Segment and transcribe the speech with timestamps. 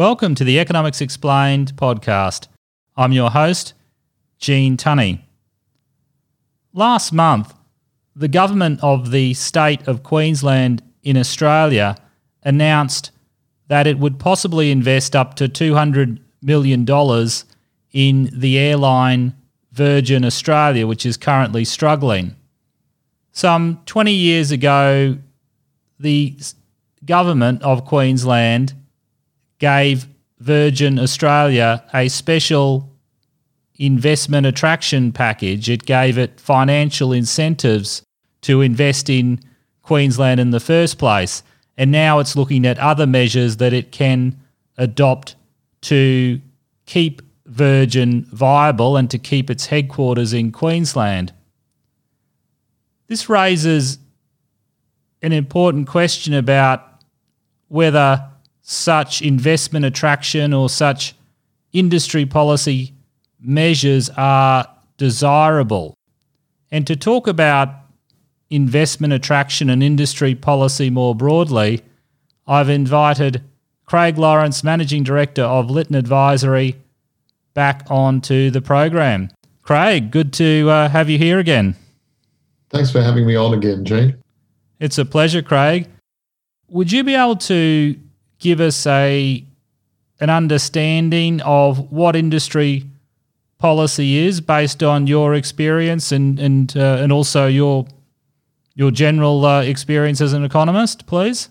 [0.00, 2.48] Welcome to the Economics Explained podcast.
[2.96, 3.74] I'm your host,
[4.38, 5.26] Gene Tunny.
[6.72, 7.52] Last month,
[8.16, 11.98] the government of the state of Queensland in Australia
[12.42, 13.10] announced
[13.68, 16.86] that it would possibly invest up to $200 million
[17.92, 19.34] in the airline
[19.70, 22.34] Virgin Australia, which is currently struggling.
[23.32, 25.18] Some 20 years ago,
[25.98, 26.38] the
[27.04, 28.72] government of Queensland
[29.60, 30.08] gave
[30.40, 32.90] Virgin Australia a special
[33.76, 35.70] investment attraction package.
[35.70, 38.02] It gave it financial incentives
[38.42, 39.40] to invest in
[39.82, 41.42] Queensland in the first place.
[41.76, 44.38] And now it's looking at other measures that it can
[44.76, 45.36] adopt
[45.82, 46.40] to
[46.86, 51.32] keep Virgin viable and to keep its headquarters in Queensland.
[53.08, 53.98] This raises
[55.22, 56.86] an important question about
[57.68, 58.29] whether
[58.62, 61.14] such investment attraction or such
[61.72, 62.92] industry policy
[63.40, 65.94] measures are desirable.
[66.70, 67.74] And to talk about
[68.50, 71.82] investment attraction and industry policy more broadly,
[72.46, 73.42] I've invited
[73.86, 76.76] Craig Lawrence, Managing Director of Lytton Advisory,
[77.54, 79.30] back onto the program.
[79.62, 81.76] Craig, good to uh, have you here again.
[82.70, 84.16] Thanks for having me on again, Gene.
[84.78, 85.88] It's a pleasure, Craig.
[86.68, 87.98] Would you be able to
[88.40, 89.44] give us a
[90.18, 92.84] an understanding of what industry
[93.58, 97.86] policy is based on your experience and and uh, and also your
[98.74, 101.50] your general uh, experience as an economist, please?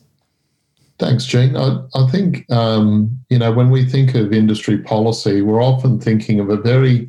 [0.97, 1.55] Thanks, Gene.
[1.55, 6.39] I, I think um, you know when we think of industry policy, we're often thinking
[6.39, 7.07] of a very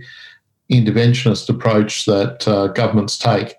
[0.71, 3.55] interventionist approach that uh, governments take.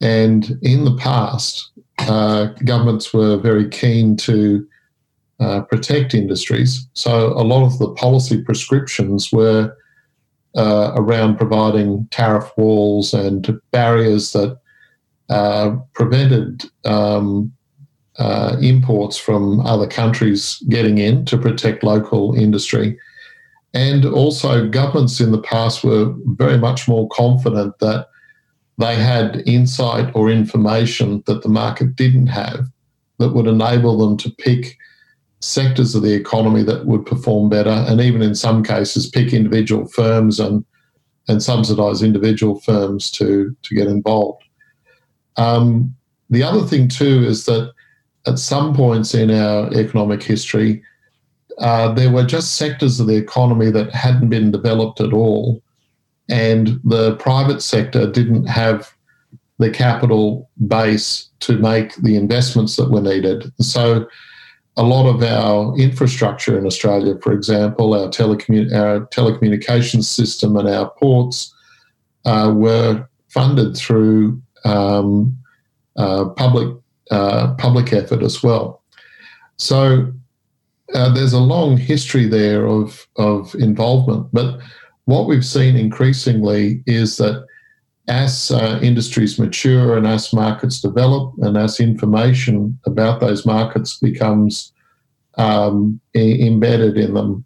[0.00, 4.66] And in the past, uh, governments were very keen to
[5.42, 6.86] uh, protect industries.
[6.94, 9.76] So a lot of the policy prescriptions were
[10.56, 14.56] uh, around providing tariff walls and barriers that
[15.30, 17.52] uh, prevented um,
[18.18, 22.96] uh, imports from other countries getting in to protect local industry.
[23.74, 28.06] And also, governments in the past were very much more confident that
[28.78, 32.68] they had insight or information that the market didn't have
[33.18, 34.78] that would enable them to pick
[35.42, 39.86] sectors of the economy that would perform better, and even in some cases, pick individual
[39.86, 40.64] firms and
[41.28, 44.42] and subsidise individual firms to to get involved.
[45.36, 45.94] Um,
[46.30, 47.72] the other thing too is that
[48.26, 50.82] at some points in our economic history,
[51.58, 55.62] uh, there were just sectors of the economy that hadn't been developed at all,
[56.28, 58.92] and the private sector didn't have
[59.58, 63.52] the capital base to make the investments that were needed.
[63.60, 64.06] So,
[64.76, 70.68] a lot of our infrastructure in Australia, for example, our, telecommun- our telecommunications system and
[70.68, 71.54] our ports,
[72.24, 75.36] uh, were funded through um,
[75.96, 76.76] uh, public
[77.10, 78.82] uh, public effort as well.
[79.56, 80.12] So
[80.94, 84.60] uh, there's a long history there of of involvement, but
[85.04, 87.44] what we've seen increasingly is that
[88.12, 94.72] as uh, industries mature and as markets develop and as information about those markets becomes
[95.38, 97.44] um, I- embedded in them,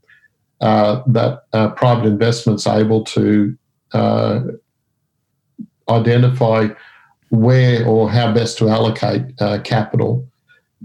[0.61, 3.57] uh, that uh, private investments able to
[3.93, 4.41] uh,
[5.89, 6.69] identify
[7.29, 10.27] where or how best to allocate uh, capital,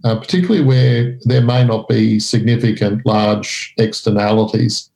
[0.04, 4.90] uh, particularly where there may not be significant large externalities.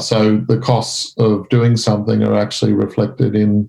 [0.00, 3.68] So the costs of doing something are actually reflected in,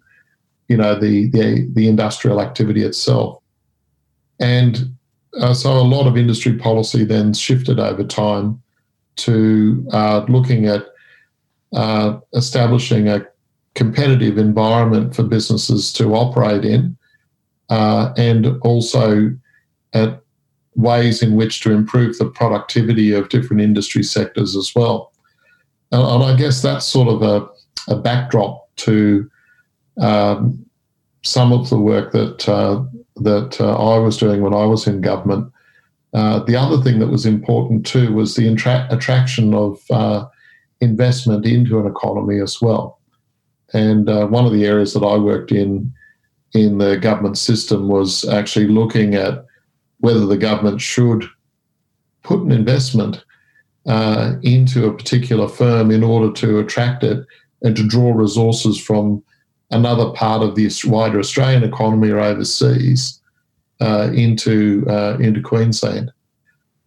[0.74, 3.38] you know, the the, the industrial activity itself,
[4.40, 4.92] and
[5.40, 8.60] uh, so a lot of industry policy then shifted over time
[9.18, 10.88] to uh, looking at
[11.74, 13.24] uh, establishing a
[13.76, 16.98] competitive environment for businesses to operate in,
[17.70, 19.32] uh, and also
[19.94, 20.24] at
[20.74, 25.14] ways in which to improve the productivity of different industry sectors as well.
[25.92, 27.48] And, and I guess that's sort of a,
[27.94, 29.30] a backdrop to
[30.00, 30.66] um,
[31.24, 32.84] some of the work that uh,
[33.18, 35.52] that uh, I was doing when I was in government.
[36.14, 40.26] Uh, the other thing that was important too was the intra- attraction of uh,
[40.82, 43.00] investment into an economy as well.
[43.74, 45.92] And one of the areas that I worked in
[46.54, 49.46] in the government system was actually looking at
[50.00, 51.26] whether the government should
[52.24, 53.24] put an investment
[53.86, 57.26] uh, into a particular firm in order to attract it
[57.62, 59.24] and to draw resources from
[59.74, 63.20] another part of the wider Australian economy or overseas
[63.82, 66.12] uh, into uh, into Queensland.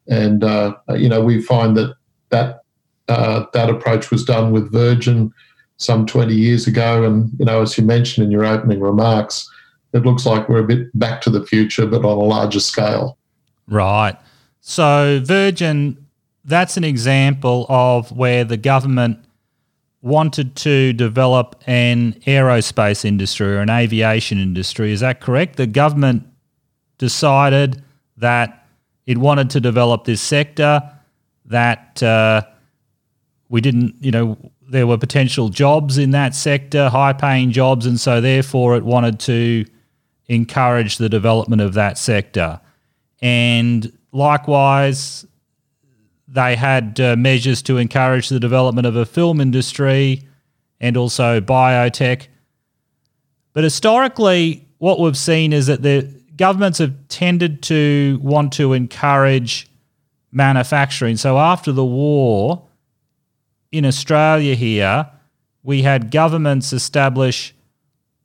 [0.09, 1.95] And uh, you know we find that
[2.31, 2.63] that
[3.09, 5.33] uh, that approach was done with Virgin
[5.79, 7.05] some 20 years ago.
[7.05, 9.49] And, you know, as you mentioned in your opening remarks,
[9.93, 13.17] it looks like we're a bit back to the future, but on a larger scale.
[13.69, 14.17] Right.
[14.61, 16.07] So, Virgin,
[16.45, 19.25] that's an example of where the government
[20.07, 24.93] wanted to develop an aerospace industry or an aviation industry.
[24.93, 25.57] Is that correct?
[25.57, 26.25] The government
[26.99, 27.83] decided
[28.17, 28.69] that
[29.05, 30.81] it wanted to develop this sector,
[31.47, 32.43] that uh,
[33.49, 34.39] we didn't, you know,
[34.69, 39.19] there were potential jobs in that sector, high paying jobs, and so therefore it wanted
[39.21, 39.65] to
[40.27, 42.61] encourage the development of that sector.
[43.23, 45.27] And likewise,
[46.29, 50.23] they had uh, measures to encourage the development of a film industry
[50.81, 52.27] and also biotech.
[53.53, 59.69] But historically, what we've seen is that the governments have tended to want to encourage
[60.33, 61.17] manufacturing.
[61.17, 62.67] So after the war,
[63.73, 65.11] in Australia here,
[65.63, 67.55] we had governments establish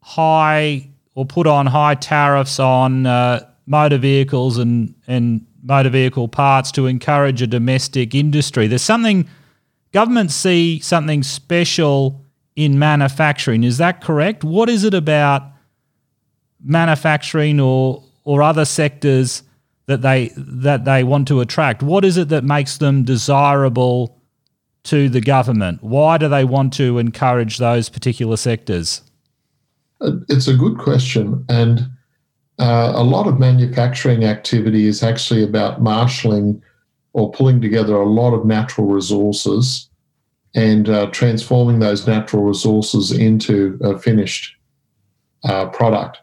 [0.02, 6.72] high or put on high tariffs on uh, motor vehicles and, and motor vehicle parts
[6.74, 8.68] to encourage a domestic industry.
[8.68, 9.28] There's something,
[9.92, 12.26] governments see something special
[12.56, 13.64] in manufacturing.
[13.64, 14.44] Is that correct?
[14.44, 15.44] What is it about
[16.64, 19.44] manufacturing or, or other sectors
[19.86, 21.84] that they, that they want to attract?
[21.84, 24.22] What is it that makes them desirable
[24.84, 25.84] to the government?
[25.84, 29.02] Why do they want to encourage those particular sectors?
[30.00, 31.46] Uh, it's a good question.
[31.50, 31.90] And
[32.62, 36.62] uh, a lot of manufacturing activity is actually about marshalling
[37.14, 39.90] or pulling together a lot of natural resources
[40.54, 44.56] and uh, transforming those natural resources into a finished
[45.44, 46.20] uh, product.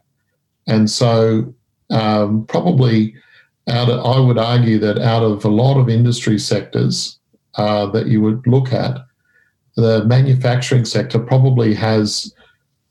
[0.68, 1.52] And so,
[1.90, 3.16] um, probably
[3.68, 7.18] out of, I would argue that out of a lot of industry sectors,
[7.54, 8.98] uh, that you would look at,
[9.74, 12.32] the manufacturing sector probably has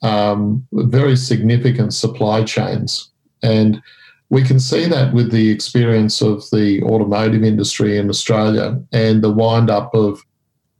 [0.02, 3.10] um, very significant supply chains.
[3.44, 3.82] And
[4.30, 9.32] we can see that with the experience of the automotive industry in Australia and the
[9.32, 10.22] wind up of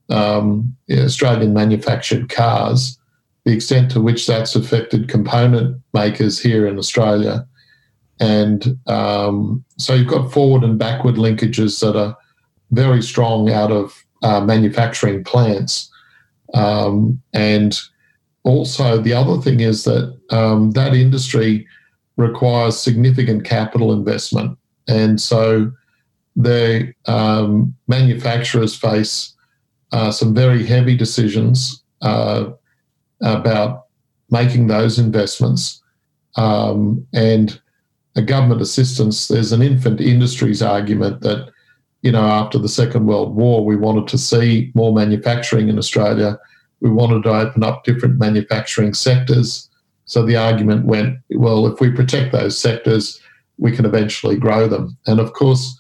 [0.10, 2.98] um, Australian manufactured cars,
[3.46, 7.48] the extent to which that's affected component makers here in Australia.
[8.20, 12.18] And um, so you've got forward and backward linkages that are
[12.72, 15.90] very strong out of uh, manufacturing plants.
[16.54, 17.80] Um, and
[18.44, 21.68] also, the other thing is that um, that industry
[22.18, 24.58] requires significant capital investment.
[24.88, 25.72] And so
[26.36, 29.36] the um, manufacturers face
[29.92, 32.50] uh, some very heavy decisions uh,
[33.22, 33.86] about
[34.30, 35.82] making those investments.
[36.36, 37.60] Um, and
[38.16, 41.52] a government assistance, there's an infant industries argument that
[42.02, 46.40] you know, after the Second World War, we wanted to see more manufacturing in Australia.
[46.80, 49.70] We wanted to open up different manufacturing sectors.
[50.08, 53.20] So the argument went, well, if we protect those sectors,
[53.58, 54.98] we can eventually grow them.
[55.06, 55.80] And of course,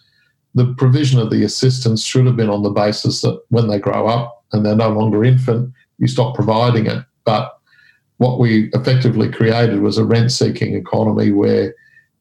[0.53, 4.07] the provision of the assistance should have been on the basis that when they grow
[4.07, 7.03] up and they're no longer infant, you stop providing it.
[7.23, 7.57] But
[8.17, 11.73] what we effectively created was a rent seeking economy where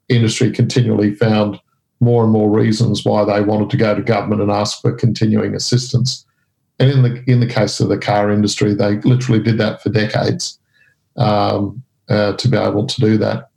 [0.09, 1.59] industry continually found
[2.01, 5.55] more and more reasons why they wanted to go to government and ask for continuing
[5.55, 6.25] assistance.
[6.79, 9.89] And in the in the case of the car industry, they literally did that for
[9.89, 10.59] decades
[11.17, 13.51] um, uh, to be able to do that.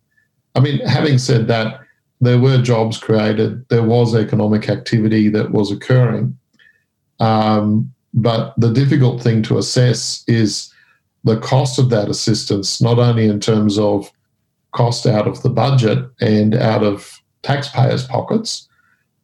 [0.56, 1.82] I mean, having said that,
[2.22, 6.38] there were jobs created, there was economic activity that was occurring,
[7.20, 10.74] um, but the difficult thing to assess is
[11.24, 14.12] the cost of that assistance, not only in terms of
[14.72, 18.68] cost out of the budget and out of taxpayers' pockets,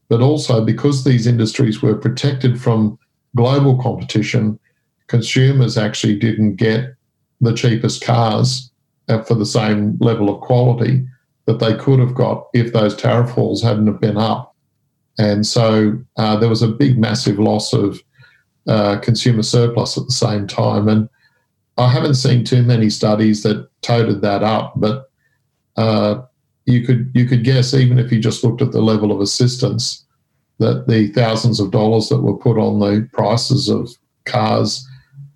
[0.08, 2.98] but also because these industries were protected from
[3.36, 4.60] global competition,
[5.08, 6.96] consumers actually didn't get
[7.42, 8.72] the cheapest cars
[9.08, 11.06] for the same level of quality
[11.46, 14.56] that they could have got if those tariff halls hadn't have been up.
[15.18, 18.02] And so uh, there was a big, massive loss of
[18.68, 20.88] uh, consumer surplus at the same time.
[20.88, 21.08] And
[21.78, 25.10] I haven't seen too many studies that toted that up, but
[25.78, 26.22] uh,
[26.66, 30.06] you could you could guess even if you just looked at the level of assistance
[30.58, 33.90] that the thousands of dollars that were put on the prices of
[34.26, 34.88] cars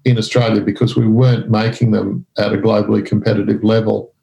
[0.06, 4.14] in Australia because we weren't making them at a globally competitive level.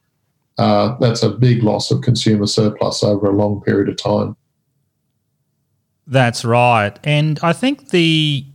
[0.59, 4.37] Uh, that's a big loss of consumer surplus over a long period of time.
[6.07, 6.99] That's right.
[7.05, 8.47] And I think the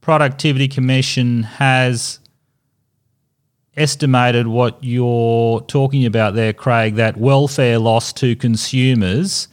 [0.00, 2.18] Productivity Commission has
[3.76, 9.48] estimated what you're talking about there, Craig, that welfare loss to consumers.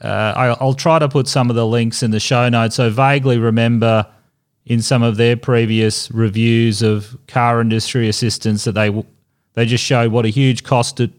[0.00, 2.74] Uh, I, will try to put some of the links in the show notes.
[2.76, 4.06] So vaguely remember
[4.64, 9.04] in some of their previous reviews of car industry assistance that they
[9.54, 11.10] they just showed what a huge cost it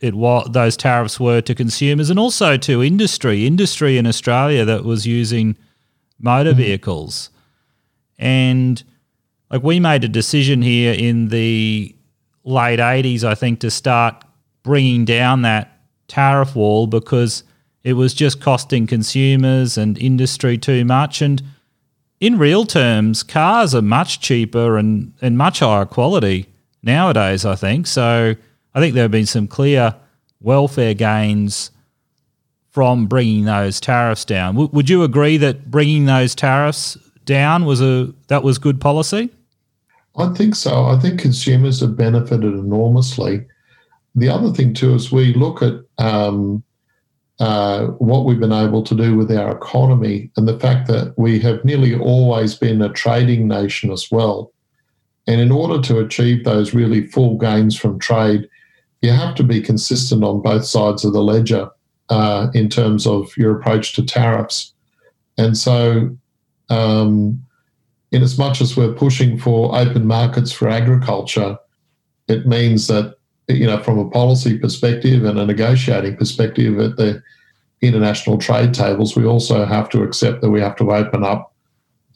[0.00, 4.84] it what those tariffs were to consumers and also to industry industry in Australia that
[4.84, 5.56] was using
[6.18, 6.60] motor mm-hmm.
[6.60, 7.30] vehicles
[8.18, 8.82] and
[9.50, 11.94] like we made a decision here in the
[12.44, 14.24] late 80s I think to start
[14.62, 17.44] bringing down that tariff wall because
[17.84, 21.42] it was just costing consumers and industry too much and
[22.20, 26.46] in real terms, cars are much cheaper and, and much higher quality
[26.82, 27.86] nowadays, I think.
[27.86, 28.34] So
[28.74, 29.94] I think there have been some clear
[30.40, 31.70] welfare gains
[32.70, 34.54] from bringing those tariffs down.
[34.54, 39.30] W- would you agree that bringing those tariffs down was a that was good policy?
[40.16, 40.86] I think so.
[40.86, 43.46] I think consumers have benefited enormously.
[44.14, 46.62] The other thing too is we look at um,
[47.40, 51.38] uh, what we've been able to do with our economy and the fact that we
[51.38, 54.52] have nearly always been a trading nation as well.
[55.28, 58.48] And in order to achieve those really full gains from trade,
[59.02, 61.68] you have to be consistent on both sides of the ledger
[62.08, 64.72] uh, in terms of your approach to tariffs.
[65.36, 66.16] And so,
[66.70, 67.44] um,
[68.10, 71.58] in as much as we're pushing for open markets for agriculture,
[72.26, 73.17] it means that
[73.48, 77.22] you know, from a policy perspective and a negotiating perspective at the
[77.80, 81.54] international trade tables, we also have to accept that we have to open up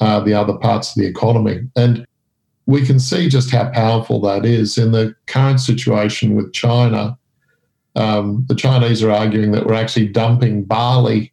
[0.00, 1.60] uh, the other parts of the economy.
[1.76, 2.06] And
[2.66, 4.78] we can see just how powerful that is.
[4.78, 7.18] In the current situation with China,
[7.96, 11.32] um, the Chinese are arguing that we're actually dumping barley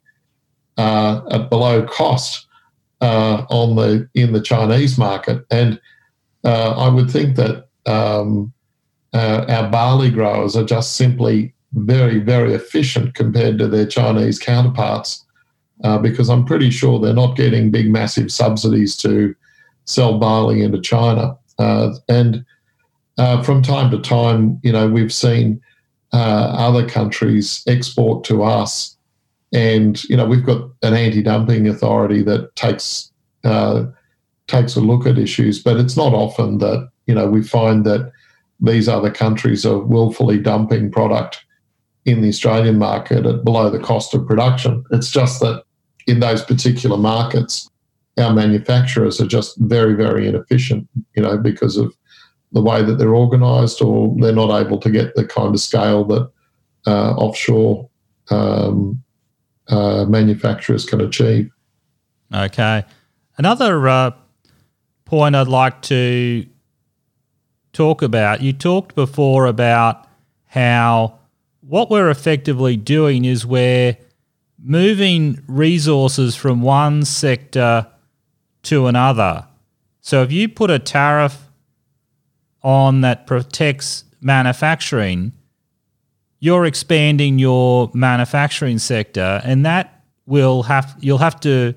[0.77, 2.47] uh, at below cost
[3.01, 5.79] uh, on the in the Chinese market, and
[6.43, 8.53] uh, I would think that um,
[9.13, 15.25] uh, our barley growers are just simply very, very efficient compared to their Chinese counterparts
[15.83, 19.35] uh, because I'm pretty sure they're not getting big, massive subsidies to
[19.85, 21.37] sell barley into China.
[21.57, 22.45] Uh, and
[23.17, 25.61] uh, from time to time, you know, we've seen
[26.13, 28.95] uh, other countries export to us.
[29.53, 33.11] And, you know, we've got an anti dumping authority that takes
[33.43, 33.85] uh,
[34.47, 38.11] takes a look at issues, but it's not often that, you know, we find that
[38.61, 41.45] these other countries are willfully dumping product
[42.05, 44.83] in the Australian market at below the cost of production.
[44.91, 45.63] It's just that
[46.07, 47.69] in those particular markets,
[48.17, 51.95] our manufacturers are just very, very inefficient, you know, because of
[52.51, 56.03] the way that they're organised, or they're not able to get the kind of scale
[56.05, 56.29] that
[56.87, 57.87] uh, offshore
[58.31, 59.01] um,
[59.67, 61.49] uh, manufacturers can achieve.
[62.33, 62.83] Okay.
[63.37, 64.11] Another uh,
[65.05, 66.45] point I'd like to
[67.73, 68.41] talk about.
[68.41, 70.07] You talked before about
[70.45, 71.19] how
[71.61, 73.97] what we're effectively doing is we're
[74.61, 77.87] moving resources from one sector
[78.63, 79.45] to another.
[80.01, 81.47] So if you put a tariff
[82.63, 85.33] on that protects manufacturing,
[86.39, 91.73] you're expanding your manufacturing sector and that will have you'll have to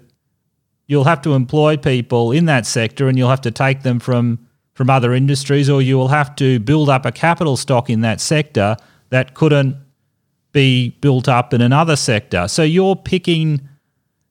[0.86, 4.38] you'll have to employ people in that sector and you'll have to take them from
[4.74, 8.20] from other industries, or you will have to build up a capital stock in that
[8.20, 8.76] sector
[9.10, 9.76] that couldn't
[10.52, 12.48] be built up in another sector.
[12.48, 13.68] So you're picking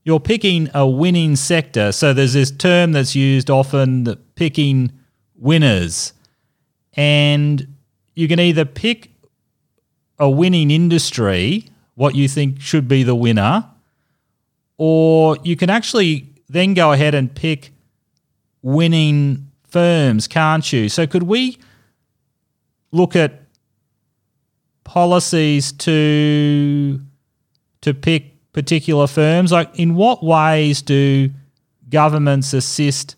[0.03, 1.91] you're picking a winning sector.
[1.91, 4.91] So there's this term that's used often picking
[5.35, 6.13] winners.
[6.93, 7.75] And
[8.15, 9.11] you can either pick
[10.17, 13.69] a winning industry, what you think should be the winner,
[14.77, 17.71] or you can actually then go ahead and pick
[18.63, 20.89] winning firms, can't you?
[20.89, 21.57] So could we
[22.91, 23.41] look at
[24.83, 27.01] policies to
[27.81, 29.51] to pick particular firms?
[29.51, 31.29] Like in what ways do
[31.89, 33.15] governments assist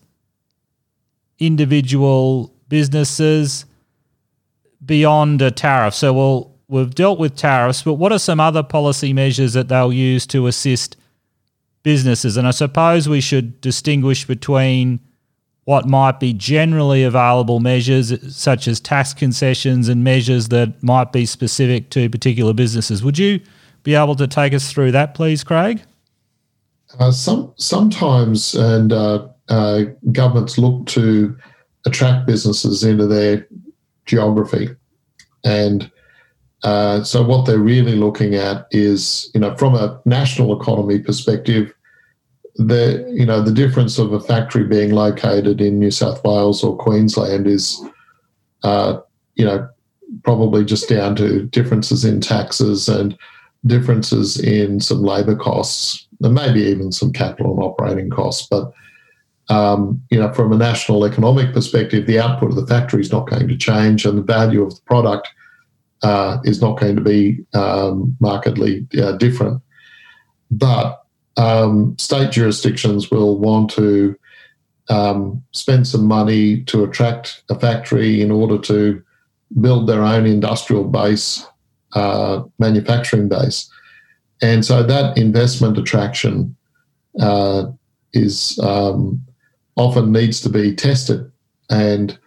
[1.38, 3.66] individual businesses
[4.84, 5.94] beyond a tariff?
[5.94, 9.92] So we'll we've dealt with tariffs, but what are some other policy measures that they'll
[9.92, 10.96] use to assist
[11.82, 12.36] businesses?
[12.36, 15.00] And I suppose we should distinguish between
[15.64, 21.24] what might be generally available measures, such as tax concessions and measures that might be
[21.24, 23.02] specific to particular businesses.
[23.02, 23.40] Would you
[23.82, 25.82] be able to take us through that, please, Craig?
[26.98, 31.36] Uh, some sometimes, and uh, uh, governments look to
[31.86, 33.48] attract businesses into their
[34.06, 34.68] geography,
[35.44, 35.90] and
[36.62, 41.73] uh, so what they're really looking at is, you know, from a national economy perspective,
[42.56, 46.76] the you know the difference of a factory being located in New South Wales or
[46.76, 47.80] Queensland is,
[48.62, 48.98] uh,
[49.34, 49.68] you know,
[50.22, 53.16] probably just down to differences in taxes and
[53.66, 58.46] differences in some labour costs and maybe even some capital and operating costs.
[58.48, 58.72] But
[59.48, 63.28] um, you know, from a national economic perspective, the output of the factory is not
[63.28, 65.28] going to change, and the value of the product
[66.02, 69.60] uh, is not going to be um, markedly uh, different.
[70.50, 71.03] But
[71.36, 74.16] um, state jurisdictions will want to
[74.88, 79.02] um, spend some money to attract a factory in order to
[79.60, 81.46] build their own industrial base,
[81.94, 83.70] uh, manufacturing base.
[84.42, 86.56] And so that investment attraction
[87.20, 87.66] uh,
[88.12, 89.24] is um,
[89.76, 91.30] often needs to be tested.
[91.70, 92.18] And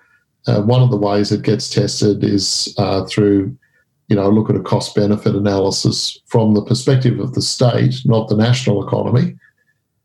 [0.48, 3.58] uh, one of the ways it gets tested is uh, through,
[4.08, 8.30] you know, look at a cost benefit analysis from the perspective of the state, not
[8.30, 9.36] the national economy,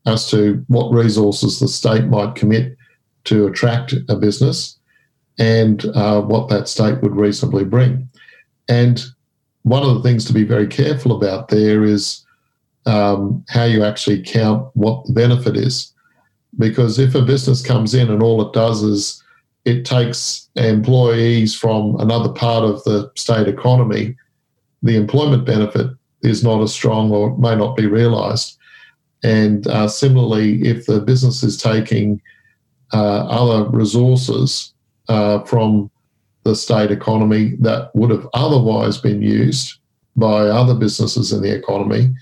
[0.05, 2.77] as to what resources the state might commit
[3.23, 4.77] to attract a business
[5.39, 8.09] and uh, what that state would reasonably bring.
[8.67, 9.03] And
[9.63, 12.25] one of the things to be very careful about there is
[12.85, 15.93] um, how you actually count what the benefit is.
[16.59, 19.22] Because if a business comes in and all it does is
[19.65, 24.15] it takes employees from another part of the state economy,
[24.81, 25.87] the employment benefit
[26.21, 28.57] is not as strong or may not be realised.
[29.23, 32.21] And uh, similarly, if the business is taking
[32.93, 34.73] uh, other resources
[35.07, 35.89] uh, from
[36.43, 39.77] the state economy that would have otherwise been used
[40.17, 42.13] by other businesses in the economy,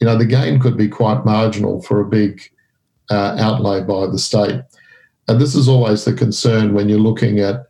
[0.00, 2.40] you know, the gain could be quite marginal for a big
[3.10, 4.62] uh, outlay by the state.
[5.28, 7.66] And this is always the concern when you're looking at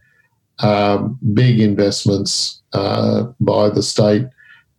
[0.61, 4.27] um, big investments uh, by the state,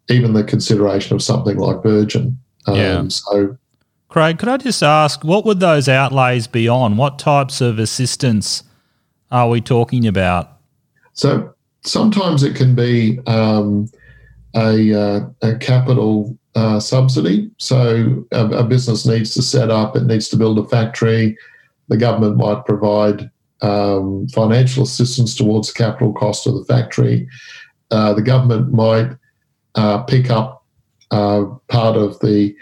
[0.09, 2.39] even the consideration of something like Virgin.
[2.67, 3.07] Um, yeah.
[3.09, 3.57] So,
[4.09, 6.97] Craig, could I just ask, what would those outlays be on?
[6.97, 8.63] What types of assistance
[9.31, 10.57] are we talking about?
[11.13, 13.89] So sometimes it can be um,
[14.55, 17.51] a, uh, a, capital uh, subsidy.
[17.57, 21.37] So a, a, business needs to set up, it needs to build a factory.
[21.89, 23.29] The government might provide
[23.61, 27.27] um, financial assistance towards the capital cost of the factory.
[27.91, 29.11] Uh, the government might
[29.75, 30.65] uh, pick up
[31.11, 32.55] uh, part of the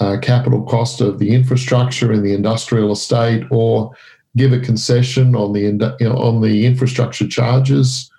[0.00, 3.90] uh, capital cost of the infrastructure in the industrial estate, or
[4.36, 8.10] give a concession on the you know, on the infrastructure charges,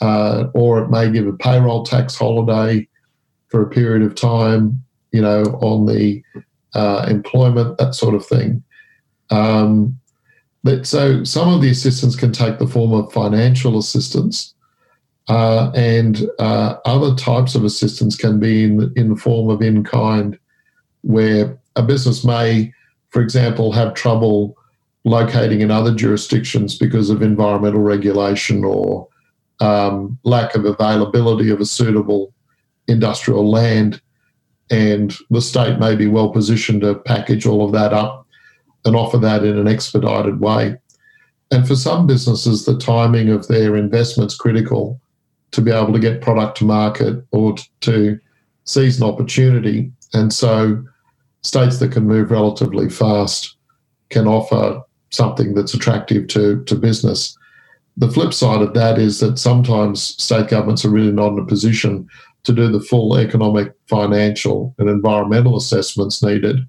[0.00, 2.86] uh, or it may give a payroll tax holiday
[3.46, 6.20] for a period of time, you know, on the
[6.74, 8.63] uh, employment, that sort of thing.
[9.34, 9.98] Um,
[10.62, 14.54] but so some of the assistance can take the form of financial assistance,
[15.28, 19.84] uh, and uh, other types of assistance can be in in the form of in
[19.84, 20.38] kind,
[21.02, 22.72] where a business may,
[23.10, 24.56] for example, have trouble
[25.04, 29.06] locating in other jurisdictions because of environmental regulation or
[29.60, 32.32] um, lack of availability of a suitable
[32.88, 34.00] industrial land.
[34.70, 38.23] And the state may be well positioned to package all of that up
[38.84, 40.76] and offer that in an expedited way.
[41.50, 45.00] And for some businesses, the timing of their investment's critical
[45.52, 48.18] to be able to get product to market or to
[48.64, 49.92] seize an opportunity.
[50.12, 50.82] And so
[51.42, 53.56] states that can move relatively fast
[54.10, 57.36] can offer something that's attractive to, to business.
[57.96, 61.46] The flip side of that is that sometimes state governments are really not in a
[61.46, 62.08] position
[62.42, 66.60] to do the full economic, financial, and environmental assessments needed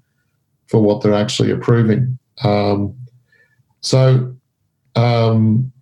[0.66, 2.18] for what they're actually approving.
[2.44, 2.94] Um,
[3.80, 4.34] so,
[4.94, 5.72] um,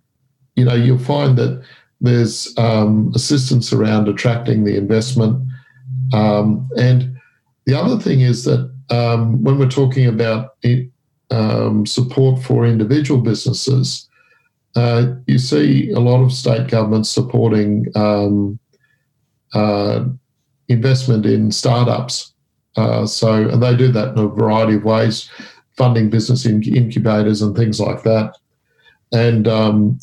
[0.55, 1.63] you know, you'll find that
[2.01, 5.43] there's um, assistance around attracting the investment.
[6.13, 7.17] Um, and
[7.65, 10.89] the other thing is that um, when we're talking about it,
[11.31, 14.07] um, support for individual businesses,
[14.75, 18.29] uh, you see a lot of state governments supporting uh,
[20.67, 22.34] investment in startups.
[22.75, 25.29] Uh, so, and they do that in a variety of ways,
[25.77, 28.37] funding business incubators and things like that.
[29.13, 29.99] And um,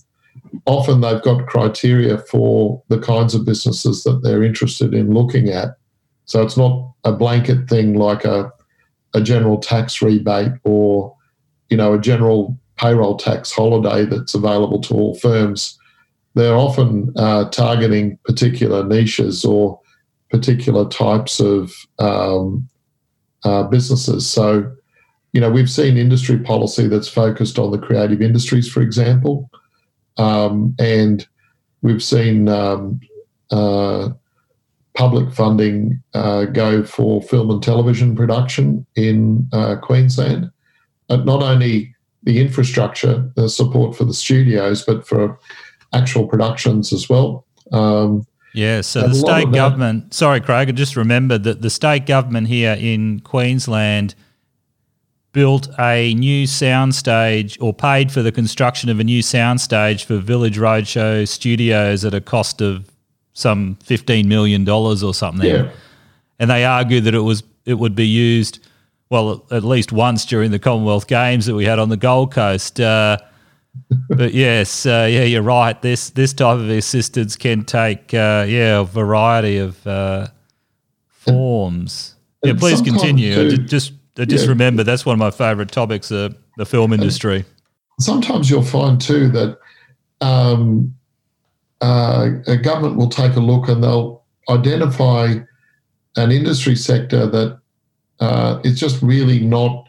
[0.66, 5.76] often they've got criteria for the kinds of businesses that they're interested in looking at.
[6.24, 8.50] So it's not a blanket thing like a
[9.14, 11.14] a general tax rebate or
[11.68, 15.78] you know a general payroll tax holiday that's available to all firms.
[16.34, 19.78] They're often uh, targeting particular niches or
[20.32, 22.66] particular types of um,
[23.44, 24.28] uh, businesses.
[24.28, 24.72] So,
[25.32, 29.50] you know, we've seen industry policy that's focused on the creative industries, for example,
[30.16, 31.26] um, and
[31.82, 33.00] we've seen um,
[33.50, 34.08] uh,
[34.94, 40.50] public funding uh, go for film and television production in uh, Queensland.
[41.08, 45.38] Not only the infrastructure, the support for the studios, but for
[45.92, 47.44] actual productions as well.
[47.70, 52.48] Um, yeah, so the state government, sorry, Craig, I just remembered that the state government
[52.48, 54.14] here in Queensland
[55.32, 60.58] built a new soundstage or paid for the construction of a new soundstage for Village
[60.58, 62.90] Roadshow Studios at a cost of
[63.32, 65.48] some $15 million or something.
[65.48, 65.70] Yeah.
[66.38, 68.58] And they argued that it was it would be used,
[69.08, 72.80] well, at least once during the Commonwealth Games that we had on the Gold Coast.
[72.80, 73.18] Uh,
[74.08, 75.80] but yes, uh, yeah, you're right.
[75.80, 80.28] This this type of assistance can take uh, yeah a variety of uh,
[81.08, 82.16] forms.
[82.44, 83.32] Yeah, please continue.
[83.32, 84.50] I too- ju- just I just yeah.
[84.50, 87.44] remember that's one of my favourite topics, uh, the film industry.
[88.00, 89.58] sometimes you'll find too that
[90.20, 90.94] um,
[91.80, 95.34] uh, a government will take a look and they'll identify
[96.16, 97.58] an industry sector that
[98.20, 99.86] uh, is just really not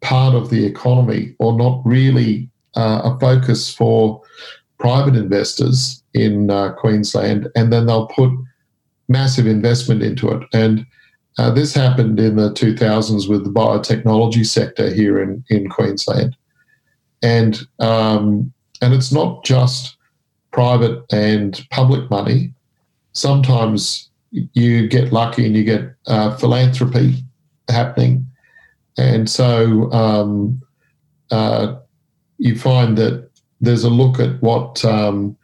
[0.00, 4.22] part of the economy or not really uh, a focus for
[4.78, 8.30] private investors in uh, Queensland, and then they'll put
[9.08, 10.42] massive investment into it.
[10.52, 10.86] And
[11.38, 16.36] uh, this happened in the 2000s with the biotechnology sector here in, in Queensland
[17.22, 19.96] and um, and it's not just
[20.52, 22.52] private and public money.
[23.12, 27.24] Sometimes you get lucky and you get uh, philanthropy
[27.68, 28.26] happening,
[28.96, 30.60] and so um,
[31.30, 31.76] uh,
[32.40, 35.36] you find that there's a look at what um,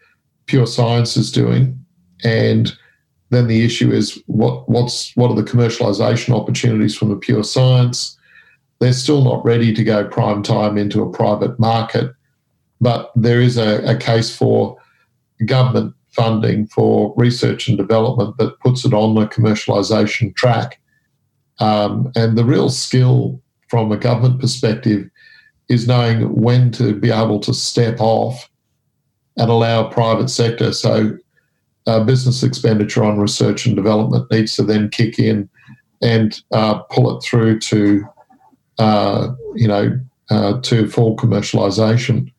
[0.47, 1.79] pure science is doing,
[2.25, 2.73] and
[3.31, 8.17] then the issue is what what's what are the commercialization opportunities from the pure science
[8.79, 12.15] they're still not ready to go prime time into a private market,
[12.81, 14.77] but there is a, a case for
[15.47, 20.79] government funding for research and development that puts it on the commercialization track.
[21.59, 25.09] Um, and the real skill from a government perspective
[25.69, 28.49] is knowing when to be able to step off
[29.37, 30.73] and allow private sector.
[30.73, 31.17] So,
[31.87, 35.49] uh, business expenditure on research and development needs to then kick in
[36.03, 38.05] and uh, pull it through to
[38.79, 39.99] uh, you know,
[40.31, 42.33] uh, to full commercialisation.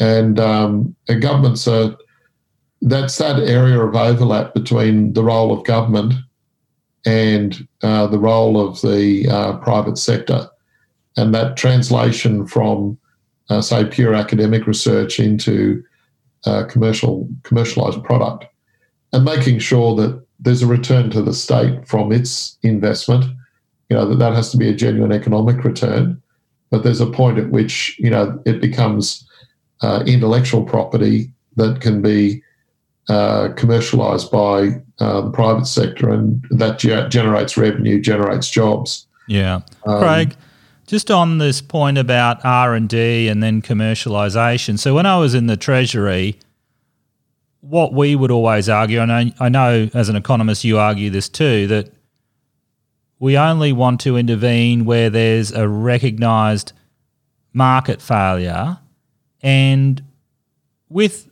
[0.00, 1.96] And um, and governments are
[2.82, 6.14] that's that area of overlap between the role of government
[7.04, 10.48] and uh, the role of the uh, private sector,
[11.18, 12.96] and that translation from
[13.50, 15.82] uh, say pure academic research into
[16.46, 18.46] uh, commercial commercialized product,
[19.12, 23.24] and making sure that there's a return to the state from its investment
[23.88, 26.20] you know that that has to be a genuine economic return
[26.70, 29.28] but there's a point at which you know it becomes
[29.82, 32.42] uh, intellectual property that can be
[33.08, 34.68] uh, commercialized by
[35.00, 40.36] uh, the private sector and that ge- generates revenue generates jobs Yeah, Um, Craig.
[40.88, 44.78] Just on this point about R and D and then commercialization.
[44.78, 46.38] So when I was in the Treasury,
[47.60, 51.28] what we would always argue, and I, I know as an economist you argue this
[51.28, 51.92] too, that
[53.18, 56.72] we only want to intervene where there's a recognised
[57.52, 58.78] market failure,
[59.42, 60.02] and
[60.88, 61.28] with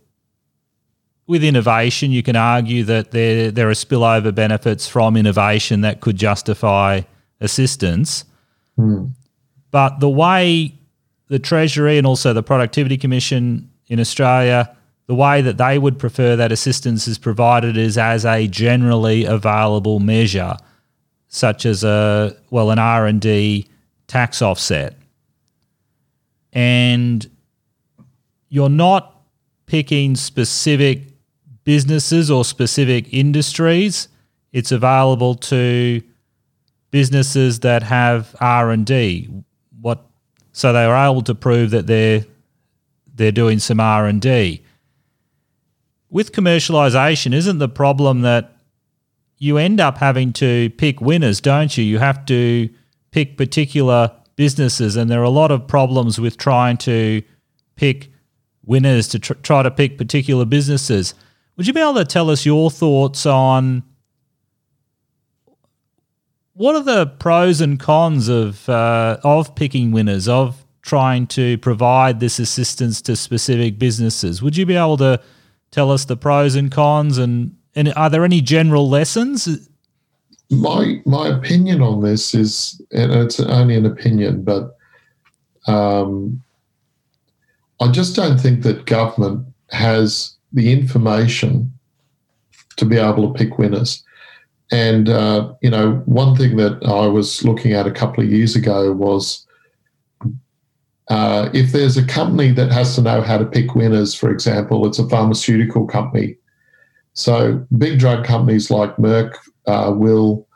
[1.27, 6.17] with innovation, you can argue that there there are spillover benefits from innovation that could
[6.17, 7.01] justify
[7.41, 8.27] assistance.
[8.77, 9.07] hmm.
[9.77, 10.73] But the way
[11.29, 14.75] the Treasury and also the Productivity Commission in Australia,
[15.07, 20.01] the way that they would prefer that assistance is provided is as a generally available
[20.01, 20.57] measure,
[21.29, 23.69] such as a well an R and D
[24.07, 24.97] tax offset,
[26.55, 27.31] and
[28.49, 29.21] you're not
[29.67, 31.03] picking specific
[31.65, 34.09] businesses or specific industries.
[34.55, 36.01] It's available to
[36.91, 39.29] businesses that have R and D.
[39.81, 40.05] What
[40.53, 42.25] so they were able to prove that they're
[43.15, 44.63] they're doing some R and D.
[46.11, 48.57] With commercialization, isn't the problem that
[49.39, 51.85] you end up having to pick winners, don't you?
[51.85, 52.71] You have to
[53.11, 57.23] pick particular businesses, and there are a lot of problems with trying to
[57.75, 58.11] pick
[58.65, 61.15] winners to tr- try to pick particular businesses.
[61.57, 63.83] Would you be able to tell us your thoughts on
[66.57, 72.21] what are the pros and cons of uh, of picking winners of trying to provide
[72.21, 74.43] this assistance to specific businesses?
[74.43, 75.21] Would you be able to
[75.71, 79.69] tell us the pros and cons and and are there any general lessons?
[80.51, 84.77] my my opinion on this is, and it's only an opinion, but
[85.67, 86.43] um,
[87.81, 91.73] I just don't think that government has the information
[92.77, 94.05] to be able to pick winners.
[94.73, 98.57] And uh, you know, one thing that I was looking at a couple of years
[98.57, 99.47] ago was
[101.09, 104.87] uh, if there's a company that has to know how to pick winners, for example,
[104.87, 106.37] it's a pharmaceutical company.
[107.13, 109.35] So big drug companies like Merck
[109.67, 110.47] uh, will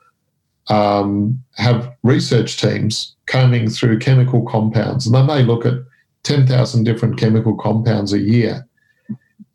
[0.68, 5.74] um, have research teams combing through chemical compounds, and they may look at
[6.24, 8.66] 10,000 different chemical compounds a year.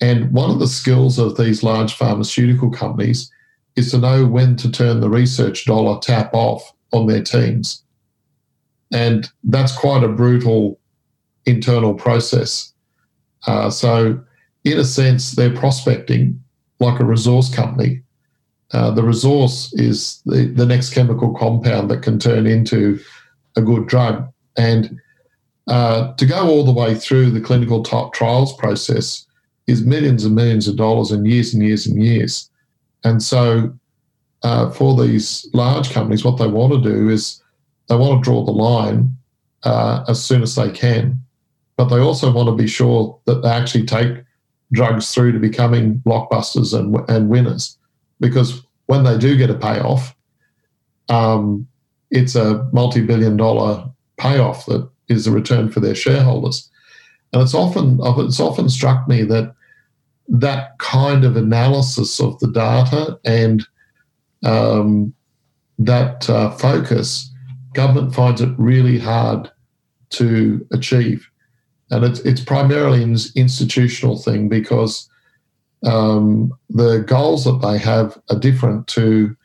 [0.02, 3.32] And one of the skills of these large pharmaceutical companies
[3.76, 7.84] is to know when to turn the research dollar tap off on their teams.
[8.92, 10.80] And that's quite a brutal
[11.46, 12.74] internal process.
[13.48, 14.20] Uh, so,
[14.64, 16.42] in a sense, they're prospecting
[16.80, 18.02] like a resource company.
[18.74, 23.00] Uh, the resource is the, the next chemical compound that can turn into
[23.56, 24.28] a good drug.
[24.58, 25.00] And
[25.68, 29.26] uh, to go all the way through the clinical trials process
[29.68, 32.50] is millions and millions of dollars and years and years and years.
[33.06, 33.74] And so,
[34.44, 37.42] uh, for these large companies, what they want to do is
[37.88, 39.16] they want to draw the line
[39.64, 41.22] uh, as soon as they can,
[41.78, 44.24] but they also want to be sure that they actually take
[44.72, 47.78] drugs through to becoming blockbusters and, and winners.
[48.20, 50.16] Because when they do get a payoff,
[51.10, 51.68] um,
[52.12, 53.88] it's a multi billion dollar
[54.18, 56.70] payoff that is a return for their shareholders.
[57.34, 59.54] And it's often it's often struck me that
[60.28, 63.66] that kind of analysis of the data and
[64.44, 65.14] um,
[65.80, 67.32] that uh, focus,
[67.74, 69.52] government finds it really hard
[70.12, 71.30] to achieve.
[71.92, 75.10] And it's, it's primarily an institutional thing because
[75.86, 79.36] um, the goals that they have are different to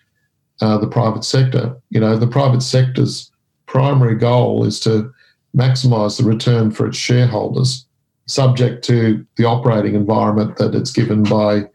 [0.60, 1.76] uh, the private sector.
[1.90, 3.30] You know, the private sector's
[3.66, 5.12] primary goal is to
[5.56, 7.86] maximize the return for its shareholders,
[8.30, 11.68] subject to the operating environment that it's given by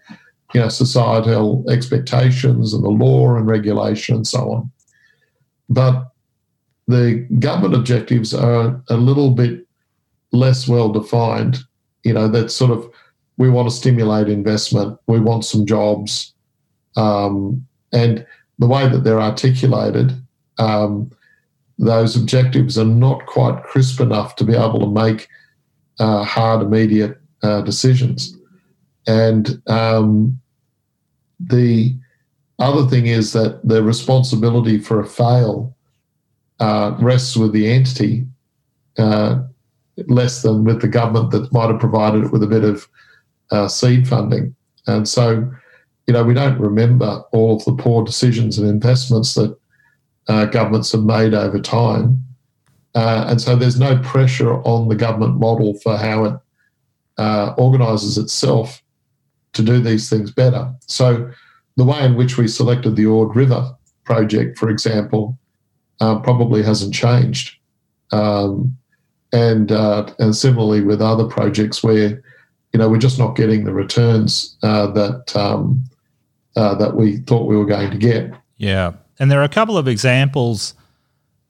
[0.54, 4.72] you know, societal expectations and the law and regulation and so on.
[5.70, 6.12] But
[6.88, 9.68] the government objectives are a little bit
[10.32, 11.60] less well defined.
[12.04, 12.90] You know, that sort of
[13.38, 16.34] we want to stimulate investment, we want some jobs,
[16.96, 18.26] um, and
[18.60, 20.14] the way that they're articulated,
[20.58, 21.12] um,
[21.78, 25.28] those objectives are not quite crisp enough to be able to make
[26.00, 28.38] uh, hard, immediate uh, decisions.
[29.08, 30.40] And um,
[31.40, 31.96] the
[32.60, 35.76] other thing is that the responsibility for a fail
[36.60, 38.26] uh, rests with the entity
[38.98, 39.42] uh,
[40.08, 42.88] less than with the government that might have provided it with a bit of
[43.52, 44.56] uh, seed funding.
[44.88, 45.52] And so,
[46.08, 49.58] you know, we don't remember all of the poor decisions and investments that
[50.28, 52.25] uh, governments have made over time.
[52.96, 56.40] Uh, and so there's no pressure on the government model for how it
[57.18, 58.82] uh, organises itself
[59.54, 60.74] to do these things better.
[60.88, 61.30] So,
[61.78, 65.38] the way in which we selected the Ord River project, for example,
[66.00, 67.58] uh, probably hasn't changed.
[68.12, 68.78] Um,
[69.34, 72.24] and uh, and similarly with other projects where
[72.72, 75.84] you know we're just not getting the returns uh, that um,
[76.56, 78.32] uh, that we thought we were going to get.
[78.58, 80.74] Yeah, and there are a couple of examples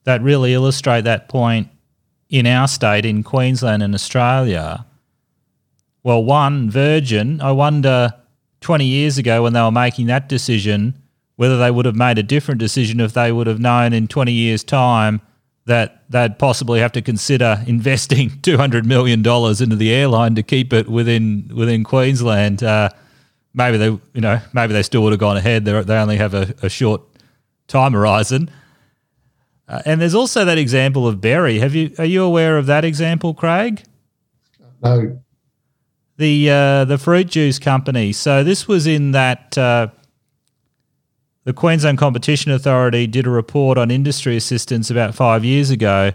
[0.06, 1.68] that really illustrate that point
[2.30, 4.86] in our state, in Queensland and Australia.
[6.04, 8.14] Well, one, Virgin, I wonder
[8.62, 10.96] 20 years ago when they were making that decision,
[11.36, 14.32] whether they would have made a different decision if they would have known in 20
[14.32, 15.22] years' time
[15.66, 20.88] that they'd possibly have to consider investing $200 million into the airline to keep it
[20.88, 22.64] within within Queensland.
[22.64, 22.90] Uh,
[23.54, 25.66] maybe they, you know, maybe they still would have gone ahead.
[25.66, 27.02] They're, they only have a, a short
[27.68, 28.50] time horizon.
[29.68, 31.60] Uh, and there's also that example of Berri.
[31.60, 33.84] Have you are you aware of that example, Craig?
[34.84, 35.20] No
[36.18, 38.14] the uh, the fruit juice company.
[38.14, 39.88] So this was in that uh,
[41.44, 46.12] the Queensland Competition Authority did a report on industry assistance about five years ago,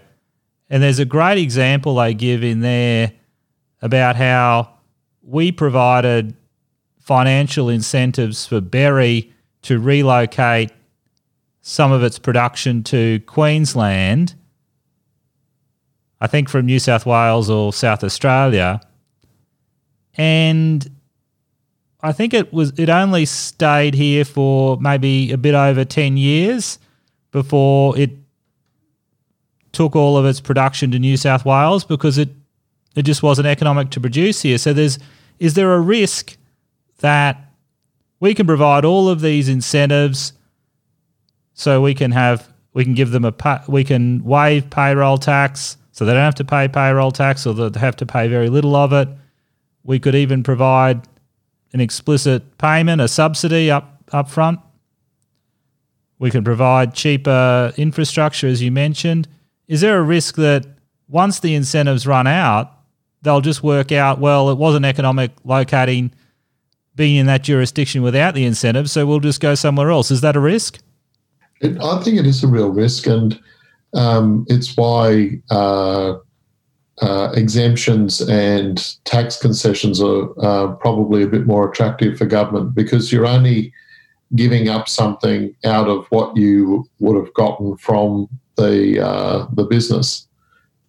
[0.68, 3.12] and there's a great example they give in there
[3.82, 4.74] about how
[5.22, 6.34] we provided
[6.98, 9.32] financial incentives for Berri
[9.62, 10.70] to relocate
[11.70, 14.34] some of its production to Queensland.
[16.20, 18.80] I think from New South Wales or South Australia
[20.14, 20.90] and
[22.02, 26.80] I think it was it only stayed here for maybe a bit over 10 years
[27.30, 28.10] before it
[29.70, 32.30] took all of its production to New South Wales because it
[32.96, 34.58] it just wasn't economic to produce here.
[34.58, 34.98] So there's
[35.38, 36.36] is there a risk
[36.98, 37.52] that
[38.18, 40.32] we can provide all of these incentives
[41.54, 46.04] so we can have we can give them a we can waive payroll tax so
[46.04, 48.92] they don't have to pay payroll tax or they have to pay very little of
[48.92, 49.08] it
[49.82, 51.02] we could even provide
[51.72, 54.60] an explicit payment, a subsidy up, up front.
[56.18, 59.28] We can provide cheaper infrastructure, as you mentioned.
[59.68, 60.66] Is there a risk that
[61.08, 62.72] once the incentives run out,
[63.22, 66.12] they'll just work out, well, it wasn't economic locating
[66.94, 70.10] being in that jurisdiction without the incentives, so we'll just go somewhere else?
[70.10, 70.78] Is that a risk?
[71.60, 73.38] It, I think it is a real risk, and
[73.94, 76.14] um, it's why uh,
[77.02, 83.12] uh, exemptions and tax concessions are uh, probably a bit more attractive for government because
[83.12, 83.72] you're only
[84.36, 90.26] giving up something out of what you would have gotten from the uh, the business.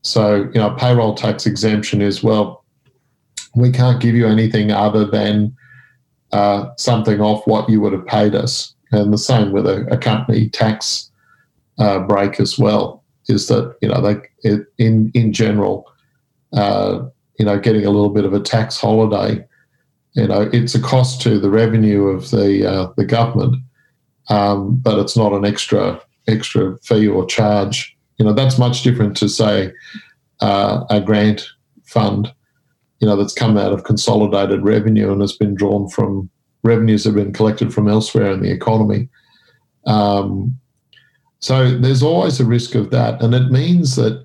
[0.04, 2.64] So you know, payroll tax exemption is well,
[3.56, 5.56] we can't give you anything other than
[6.32, 9.98] uh, something off what you would have paid us, and the same with a, a
[9.98, 11.10] company tax
[11.80, 13.04] uh, break as well.
[13.28, 15.92] Is that you know they it, in in general,
[16.54, 17.06] uh,
[17.38, 19.46] you know, getting a little bit of a tax holiday
[20.14, 23.56] you know, it's a cost to the revenue of the uh, the government,
[24.30, 27.96] um, but it's not an extra extra fee or charge.
[28.18, 29.72] You know, that's much different to say
[30.42, 31.48] uh, a grant
[31.86, 32.32] fund,
[33.00, 36.30] you know, that's come out of consolidated revenue and has been drawn from
[36.64, 39.10] revenues have been collected from elsewhere in the economy.
[39.86, 40.60] Um,
[41.40, 44.24] so there's always a risk of that, and it means that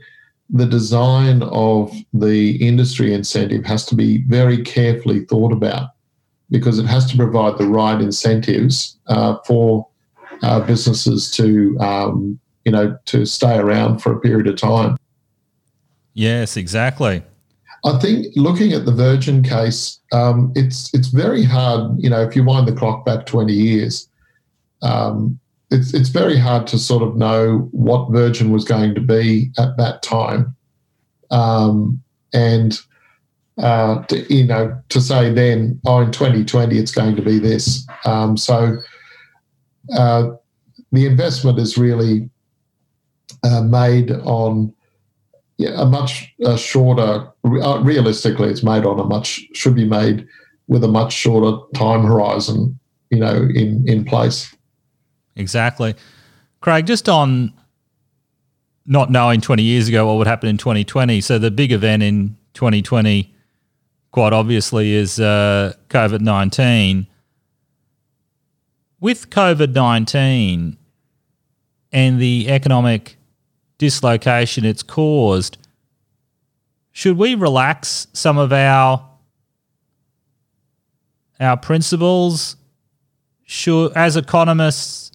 [0.51, 5.91] the design of the industry incentive has to be very carefully thought about
[6.51, 9.89] because it has to provide the right incentives uh, for
[10.43, 14.97] uh, businesses to um, you know to stay around for a period of time.
[16.15, 17.23] Yes, exactly.
[17.87, 22.03] I think looking at the Virgin case, um, it's it's very hard.
[22.03, 24.09] You know, if you wind the clock back twenty years,
[24.83, 25.39] um,
[25.71, 29.77] it's it's very hard to sort of know what Virgin was going to be at
[29.77, 30.57] that time,
[31.31, 32.03] um,
[32.35, 32.77] and
[33.59, 37.87] uh, to, you know to say then, oh, in 2020 it's going to be this.
[38.05, 38.79] Um, so
[39.97, 40.31] uh,
[40.91, 42.29] the investment is really
[43.45, 44.75] uh, made on
[45.59, 47.31] yeah, a much uh, shorter.
[47.45, 50.27] Uh, realistically, it's made on a much should be made
[50.69, 52.79] with a much shorter time horizon.
[53.11, 54.55] You know, in in place.
[55.37, 55.95] Exactly.
[56.61, 57.53] Craig, just on
[58.87, 61.21] not knowing 20 years ago what would happen in 2020.
[61.21, 63.33] So the big event in 2020,
[64.13, 67.07] quite obviously, is uh, COVID 19.
[69.01, 70.77] With COVID 19
[71.93, 73.17] and the economic
[73.79, 75.59] dislocation it's caused,
[76.93, 79.07] should we relax some of our
[81.39, 82.57] our principles?
[83.45, 85.13] Should, as economists,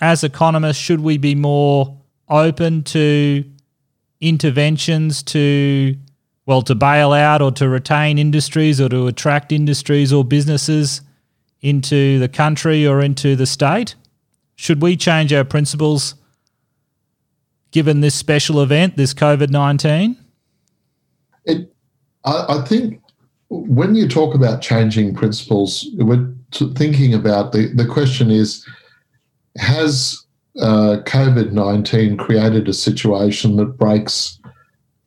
[0.00, 3.44] as economists, should we be more open to
[4.20, 5.96] interventions to,
[6.46, 11.02] well, to bail out or to retain industries or to attract industries or businesses
[11.60, 13.94] into the country or into the state?
[14.56, 16.14] Should we change our principles
[17.70, 20.16] given this special event, this COVID 19?
[21.46, 23.00] I, I think
[23.48, 26.32] when you talk about changing principles, we're
[26.74, 28.66] thinking about the, the question is
[29.56, 30.24] has
[30.60, 34.38] uh, COVID 19 created a situation that breaks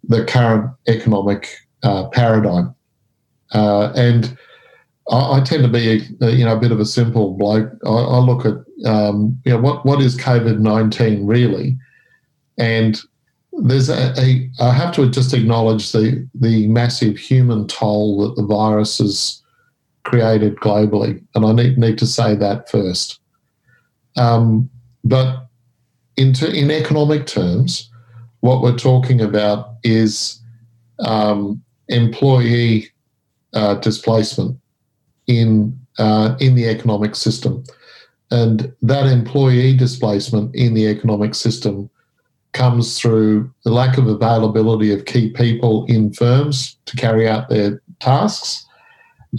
[0.03, 1.49] the current economic
[1.83, 2.73] uh, paradigm?
[3.53, 4.37] Uh, and
[5.11, 7.69] I, tend to be, a, you know, a bit of a simple bloke.
[7.85, 8.53] I, I look at,
[8.89, 11.77] um, you know, what, what is COVID 19 really?
[12.57, 12.99] And
[13.53, 18.47] there's a, a, I have to just acknowledge the, the massive human toll that the
[18.47, 19.41] virus has
[20.03, 21.23] created globally.
[21.35, 23.19] And I need, need to say that first.
[24.17, 24.69] Um,
[25.03, 25.47] but
[26.17, 27.89] in, ter- in economic terms,
[28.41, 30.41] what we're talking about is
[30.99, 32.89] um, employee
[33.53, 34.57] uh, displacement
[35.27, 37.63] in uh, in the economic system,
[38.31, 41.89] and that employee displacement in the economic system
[42.53, 47.81] comes through the lack of availability of key people in firms to carry out their
[47.99, 48.65] tasks,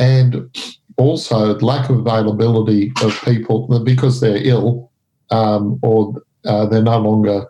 [0.01, 0.51] and
[0.97, 4.91] also lack of availability of people because they're ill
[5.31, 7.47] um, or uh, they're no longer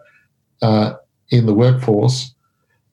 [0.62, 0.94] uh,
[1.31, 2.35] in the workforce.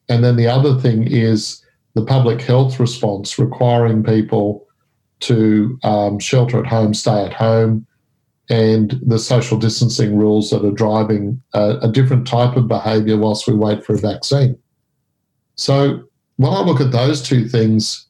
[0.08, 4.66] And then the other thing is the public health response requiring people
[5.22, 7.86] to um, shelter at home, stay at home,
[8.50, 13.48] and the social distancing rules that are driving a, a different type of behaviour whilst
[13.48, 14.58] we wait for a vaccine.
[15.56, 16.04] So
[16.38, 18.08] when I look at those two things,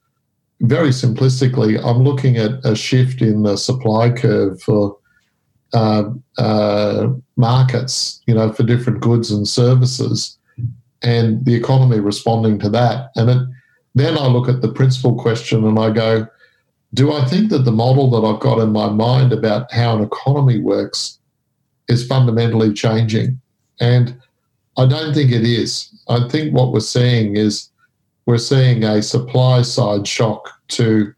[0.62, 4.98] very simplistically, I'm looking at a shift in the supply curve for
[5.74, 6.04] uh,
[6.38, 10.38] uh, markets, you know, for different goods and services,
[11.02, 13.10] and the economy responding to that.
[13.16, 13.48] And it,
[13.96, 16.28] then I look at the principal question and I go,
[16.94, 20.04] do I think that the model that I've got in my mind about how an
[20.04, 21.20] economy works
[21.88, 23.40] is fundamentally changing?
[23.80, 24.20] And
[24.78, 25.90] I don't think it is.
[26.08, 27.70] I think what we're seeing is
[28.26, 31.14] we're seeing a supply side shock to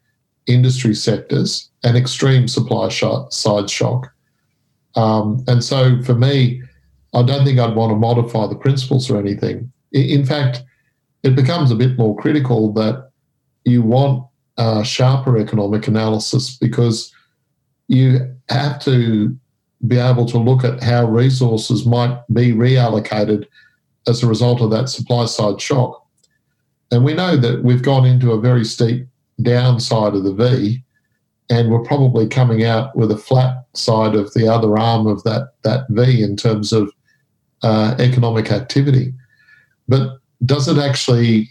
[0.47, 4.13] industry sectors, an extreme supply side shock
[4.95, 6.61] Um, and so for me,
[7.13, 9.72] I don't think I'd want to modify the principles or anything.
[9.91, 10.63] In fact,
[11.24, 13.11] it becomes a bit more critical that
[13.65, 14.26] you want
[14.58, 17.14] a sharper economic analysis because
[17.88, 19.36] you have to
[19.88, 23.45] be able to look at how resources might be reallocated
[24.08, 26.06] as a result of that supply side shock.
[26.91, 29.08] And we know that we've gone into a very steep
[29.41, 30.84] downside of the V,
[31.49, 35.54] and we're probably coming out with a flat side of the other arm of that,
[35.64, 36.91] that V in terms of
[37.64, 39.14] uh, economic activity.
[39.88, 41.49] But does it actually,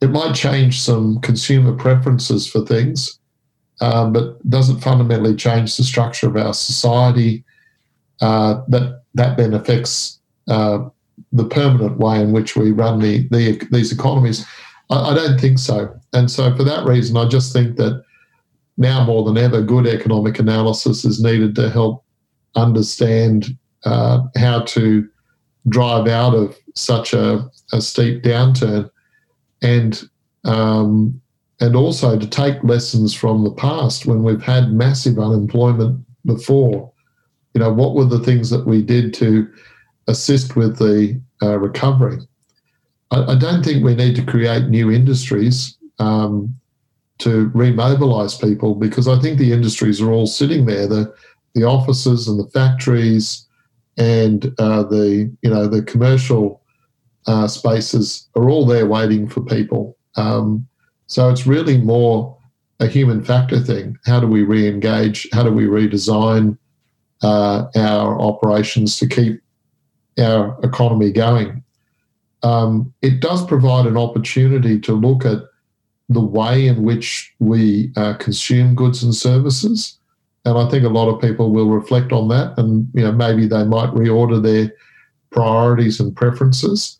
[0.00, 3.18] it might change some consumer preferences for things,
[3.80, 7.44] um, but doesn't fundamentally change the structure of our society.
[8.20, 10.88] Uh, that that then affects uh,
[11.32, 14.46] the permanent way in which we run the, the these economies.
[14.90, 18.02] I, I, don't think so, and so for that reason, I just think that
[18.78, 22.04] now more than ever, good economic analysis is needed to help
[22.54, 25.08] understand uh, how to
[25.68, 28.90] drive out of such a, a steep downturn,
[29.62, 30.02] and
[30.44, 31.20] um,
[31.60, 36.92] and also to take lessons from the past when we've had massive unemployment before.
[37.54, 39.50] You know, what were the things that we did to
[40.06, 42.18] assist with the uh, recovery?
[43.10, 46.54] I, I, don't think we need to create new industries um,
[47.18, 51.14] to remobilize people because I think the industries are all sitting there the
[51.54, 53.46] the offices and the factories
[53.96, 56.60] and uh, the you know the commercial
[57.26, 59.96] uh, spaces are all there waiting for people.
[60.16, 60.66] Um,
[61.06, 62.36] so it's really more
[62.80, 63.98] a human factor thing.
[64.06, 65.28] How do we re engage?
[65.32, 66.58] How do we redesign
[67.22, 69.40] uh, our operations to keep
[70.18, 71.62] our economy going?
[72.42, 75.42] Um, it does provide an opportunity to look at
[76.08, 79.98] the way in which we uh, consume goods and services.
[80.44, 83.46] And I think a lot of people will reflect on that and you know maybe
[83.46, 84.72] they might reorder their
[85.30, 86.95] priorities and preferences.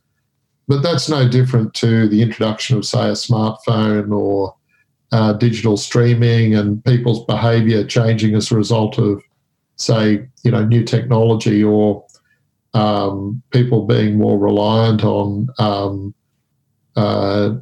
[0.68, 4.54] But that's no different to the introduction of, say, a smartphone or
[5.12, 9.22] uh, digital streaming and people's behaviour changing as a result of,
[9.76, 12.04] say, you know, new technology or
[12.74, 16.14] um, people being more reliant on, um,
[16.96, 17.54] uh,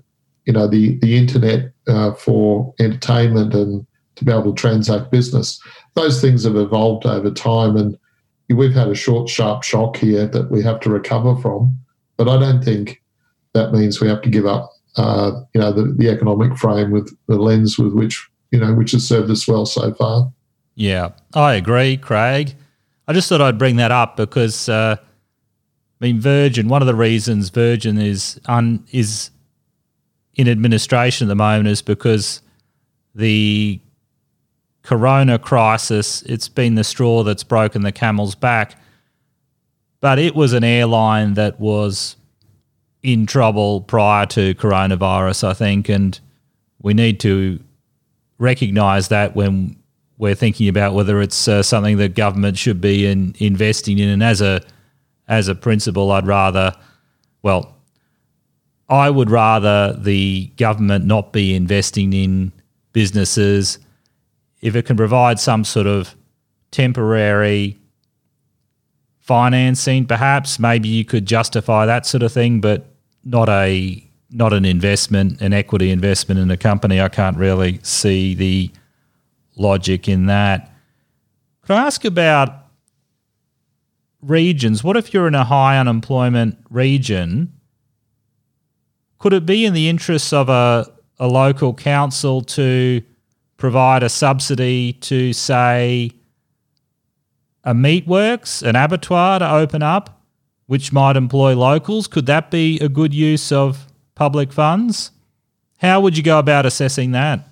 [0.46, 3.86] you know, the the internet uh, for entertainment and
[4.16, 5.60] to be able to transact business.
[5.94, 7.98] Those things have evolved over time, and
[8.48, 11.78] we've had a short, sharp shock here that we have to recover from.
[12.16, 13.02] But I don't think
[13.54, 17.16] that means we have to give up, uh, you know, the, the economic frame with
[17.26, 20.32] the lens with which, you know, which has served us well so far.
[20.74, 22.54] Yeah, I agree, Craig.
[23.06, 26.68] I just thought I'd bring that up because, uh, I mean, Virgin.
[26.68, 29.30] One of the reasons Virgin is un, is
[30.34, 32.42] in administration at the moment is because
[33.14, 33.80] the
[34.84, 36.22] Corona crisis.
[36.22, 38.78] It's been the straw that's broken the camel's back.
[40.04, 42.16] But it was an airline that was
[43.02, 46.20] in trouble prior to coronavirus, I think, and
[46.82, 47.58] we need to
[48.36, 49.76] recognise that when
[50.18, 54.10] we're thinking about whether it's uh, something that government should be in, investing in.
[54.10, 54.60] And as a
[55.26, 56.74] as a principle, I'd rather,
[57.40, 57.74] well,
[58.90, 62.52] I would rather the government not be investing in
[62.92, 63.78] businesses
[64.60, 66.14] if it can provide some sort of
[66.72, 67.78] temporary
[69.24, 72.86] financing, perhaps maybe you could justify that sort of thing, but
[73.24, 77.00] not a not an investment, an equity investment in a company.
[77.00, 78.70] I can't really see the
[79.56, 80.72] logic in that.
[81.62, 82.66] Could I ask about
[84.20, 84.84] regions?
[84.84, 87.52] What if you're in a high unemployment region?
[89.18, 93.00] Could it be in the interests of a, a local council to
[93.56, 96.10] provide a subsidy to, say,
[97.64, 100.14] a meatworks, an abattoir to open up?
[100.66, 102.06] which might employ locals.
[102.06, 105.10] Could that be a good use of public funds?
[105.78, 107.46] How would you go about assessing that?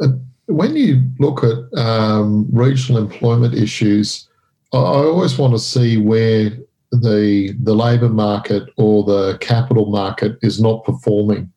[0.00, 0.08] Uh,
[0.46, 4.28] when you look at um, regional employment issues,
[4.72, 6.50] I always want to see where
[6.90, 11.50] the the labour market or the capital market is not performing.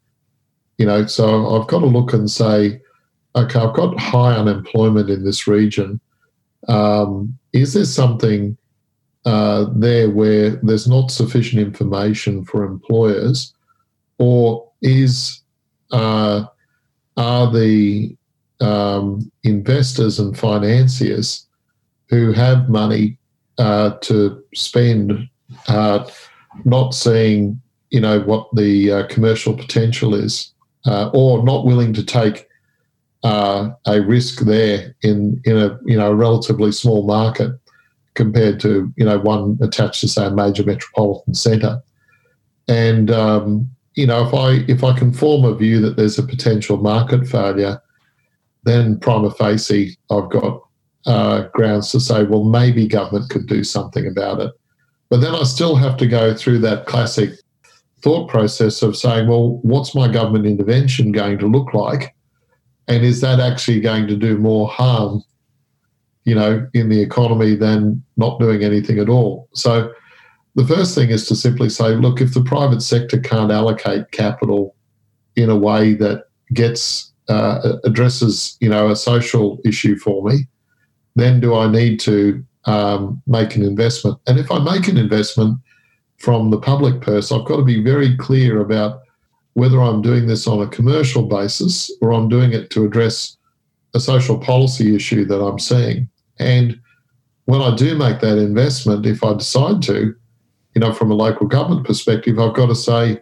[0.78, 2.82] You know, so I've got to look and say,
[3.36, 6.00] okay, I've got high unemployment in this region.
[6.68, 8.58] Um, is there something
[9.26, 13.54] uh, there where there's not sufficient information for employers,
[14.20, 15.42] or is
[15.92, 16.46] uh,
[17.18, 18.16] are the
[18.62, 21.48] um, investors and financiers
[22.10, 23.18] who have money
[23.58, 25.28] uh, to spend
[25.68, 26.08] uh,
[26.64, 27.60] not seeing
[27.90, 30.54] you know what the uh, commercial potential is,
[30.86, 32.45] or not willing to take
[33.26, 37.52] a risk there in in a you know relatively small market
[38.14, 41.82] compared to you know one attached to say a major metropolitan centre.
[42.68, 46.24] And um, you know, if I if I can form a view that there's a
[46.24, 47.82] potential market failure,
[48.64, 50.62] then prima facie I've got
[51.06, 54.52] uh, grounds to say, well, maybe government could do something about it.
[55.10, 57.32] But then I still have to go through that classic
[58.02, 62.15] thought process of saying, well, what's my government intervention going to look like?
[62.88, 65.24] And is that actually going to do more harm,
[66.24, 69.50] you know, in the economy than not doing anything at all?
[69.54, 69.92] So
[70.56, 74.76] the first thing is to simply say, look, if the private sector can't allocate capital
[75.36, 80.48] in a way that gets uh, addresses, you know, a social issue for me,
[81.16, 84.18] then do I need to um, make an investment?
[84.28, 85.60] And if I make an investment
[86.18, 89.02] from the public purse, I've got to be very clear about
[89.56, 93.38] whether I'm doing this on a commercial basis or I'm doing it to address
[93.94, 96.10] a social policy issue that I'm seeing.
[96.40, 96.80] And
[97.46, 100.14] when I do make that investment, if I decide to,
[100.74, 103.22] you know, from a local government perspective, I've got to say,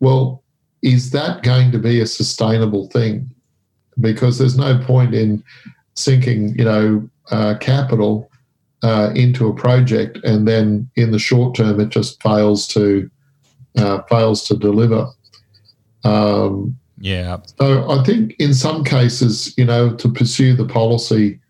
[0.00, 0.42] well,
[0.82, 3.30] is that going to be a sustainable thing?
[4.00, 5.44] Because there's no point in
[5.94, 8.28] sinking, you know, uh, capital
[8.82, 13.08] uh, into a project and then in the short term it just fails to
[13.78, 15.08] uh, fails to deliver.
[16.04, 17.38] Um, yeah.
[17.58, 21.40] So I think in some cases, you know, to pursue the policy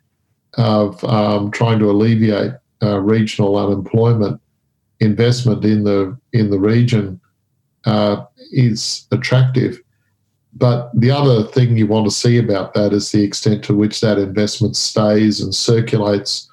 [0.54, 4.40] of um, trying to alleviate uh, regional unemployment,
[5.00, 7.20] investment in the in the region
[7.84, 9.80] uh, is attractive.
[10.54, 14.00] But the other thing you want to see about that is the extent to which
[14.00, 16.48] that investment stays and circulates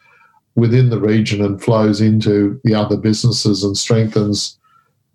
[0.56, 4.58] within the region and flows into the other businesses and strengthens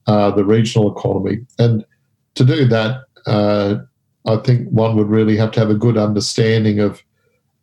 [0.06, 1.46] uh, the regional economy.
[1.58, 1.84] And
[2.34, 3.76] to do that, uh,
[4.26, 7.02] I think one would really have to have a good understanding of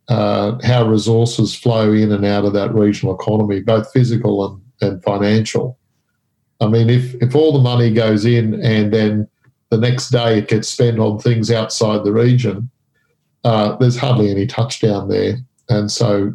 [0.08, 5.02] uh, how resources flow in and out of that regional economy, both physical and, and
[5.02, 5.78] financial.
[6.60, 9.28] I mean, if, if all the money goes in and then
[9.70, 12.70] the next day it gets spent on things outside the region,
[13.44, 15.36] uh, there's hardly any touchdown there.
[15.68, 16.34] And so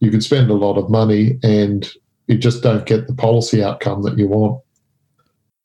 [0.00, 1.88] you could spend a lot of money and
[2.26, 4.60] you just don't get the policy outcome that you want.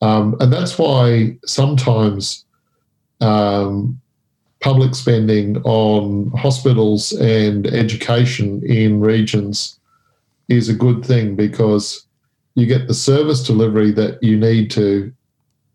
[0.01, 2.45] Um, and that's why sometimes
[3.21, 3.99] um,
[4.59, 9.79] public spending on hospitals and education in regions
[10.49, 12.05] is a good thing because
[12.55, 15.11] you get the service delivery that you need to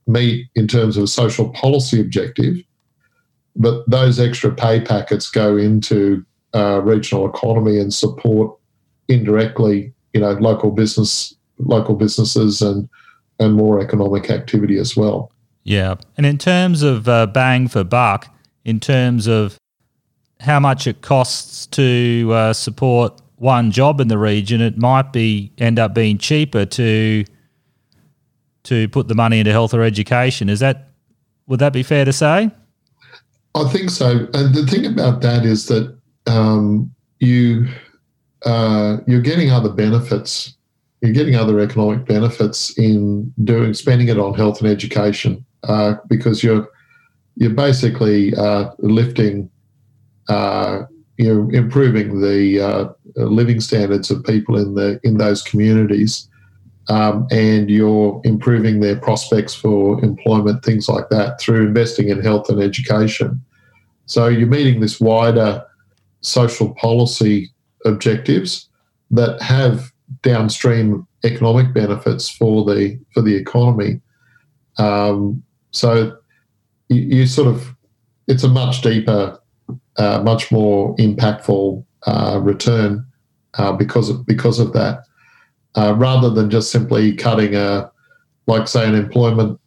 [0.06, 2.56] meet in terms of a social policy objective,
[3.56, 8.56] but those extra pay packets go into uh, regional economy and support
[9.08, 12.88] indirectly, you know, local business, local businesses, and
[13.40, 15.32] and more economic activity as well.
[15.64, 18.32] Yeah, and in terms of uh, bang for buck,
[18.64, 19.58] in terms of
[20.40, 25.52] how much it costs to uh, support one job in the region, it might be
[25.58, 27.24] end up being cheaper to
[28.62, 30.48] to put the money into health or education.
[30.48, 30.90] Is that
[31.46, 32.50] would that be fair to say?
[33.54, 34.28] I think so.
[34.34, 37.66] And the thing about that is that um, you
[38.44, 40.54] uh, you're getting other benefits.
[41.00, 46.42] You're getting other economic benefits in doing spending it on health and education uh, because
[46.42, 46.68] you're
[47.36, 49.50] you're basically uh, lifting,
[50.28, 50.82] uh,
[51.16, 56.28] you're improving the uh, living standards of people in the in those communities,
[56.88, 62.50] um, and you're improving their prospects for employment, things like that, through investing in health
[62.50, 63.42] and education.
[64.06, 65.64] So you're meeting this wider
[66.20, 67.50] social policy
[67.84, 68.68] objectives
[69.10, 69.89] that have
[70.22, 74.00] downstream economic benefits for the for the economy.
[74.78, 76.16] Um, so
[76.88, 77.74] you, you, sort of
[78.26, 79.38] it's a much deeper,
[79.96, 83.04] uh, much more impactful uh, return
[83.54, 85.04] uh, because of because of that,
[85.74, 87.90] uh, rather than just simply cutting a
[88.46, 89.60] like say an employment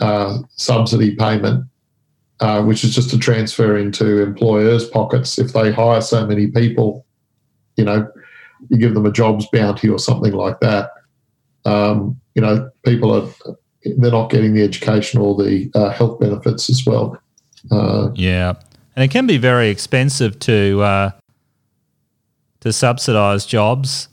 [0.00, 1.66] uh, subsidy payment.
[2.40, 5.38] Uh, which is just a transfer into employers' pockets.
[5.38, 7.06] If they hire so many people,
[7.76, 8.10] you know,
[8.68, 10.90] you give them a jobs bounty or something like that.
[11.64, 13.54] Um, you know, people are
[13.84, 17.18] they're not getting the education or the uh, health benefits as well.
[17.70, 18.54] Uh, yeah,
[18.96, 21.10] and it can be very expensive to uh,
[22.60, 24.08] to subsidise jobs.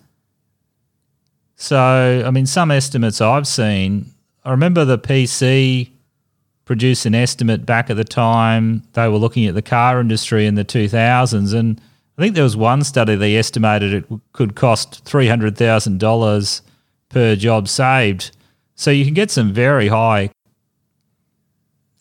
[1.56, 4.14] So, I mean, some estimates I've seen.
[4.46, 5.90] I remember the PC
[6.64, 10.56] produced an estimate back at the time they were looking at the car industry in
[10.56, 11.82] the 2000s, and
[12.20, 16.62] I think there was one study they estimated it could cost three hundred thousand dollars
[17.08, 18.36] per job saved.
[18.76, 20.30] So you can get some very high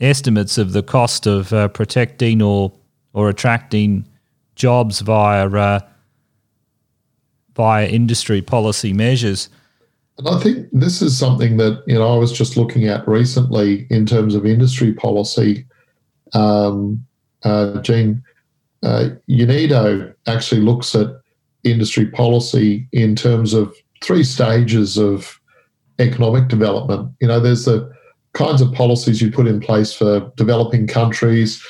[0.01, 2.73] estimates of the cost of uh, protecting or
[3.13, 4.07] or attracting
[4.57, 5.79] jobs via uh,
[7.55, 9.49] via industry policy measures.
[10.19, 13.87] And I think this is something that you know I was just looking at recently
[13.89, 15.65] in terms of industry policy.
[16.33, 17.07] Um,
[17.45, 18.25] uh, Gene,
[18.83, 21.09] uh, UNIDO actually looks at
[21.65, 25.41] industry policy in terms of three stages of
[25.99, 27.13] economic development.
[27.21, 27.93] You know, there's the
[28.35, 31.63] kinds of policies you put in place for developing countries,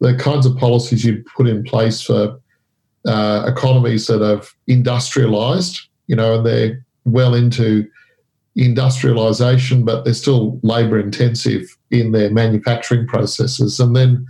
[0.00, 2.38] the kinds of policies you put in place for
[3.06, 7.88] uh, economies that have industrialized, you know, and they're well into
[8.56, 13.78] industrialization, but they're still labor intensive in their manufacturing processes.
[13.78, 14.26] And then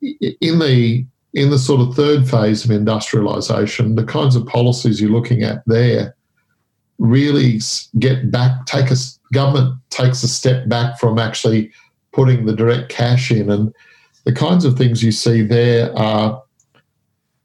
[0.00, 1.04] in the
[1.34, 5.62] in the sort of third phase of industrialization, the kinds of policies you're looking at
[5.66, 6.14] there
[6.98, 7.58] really
[7.98, 8.96] get back, take a
[9.32, 11.72] government takes a step back from actually
[12.12, 13.50] putting the direct cash in.
[13.50, 13.74] And
[14.24, 16.42] the kinds of things you see there are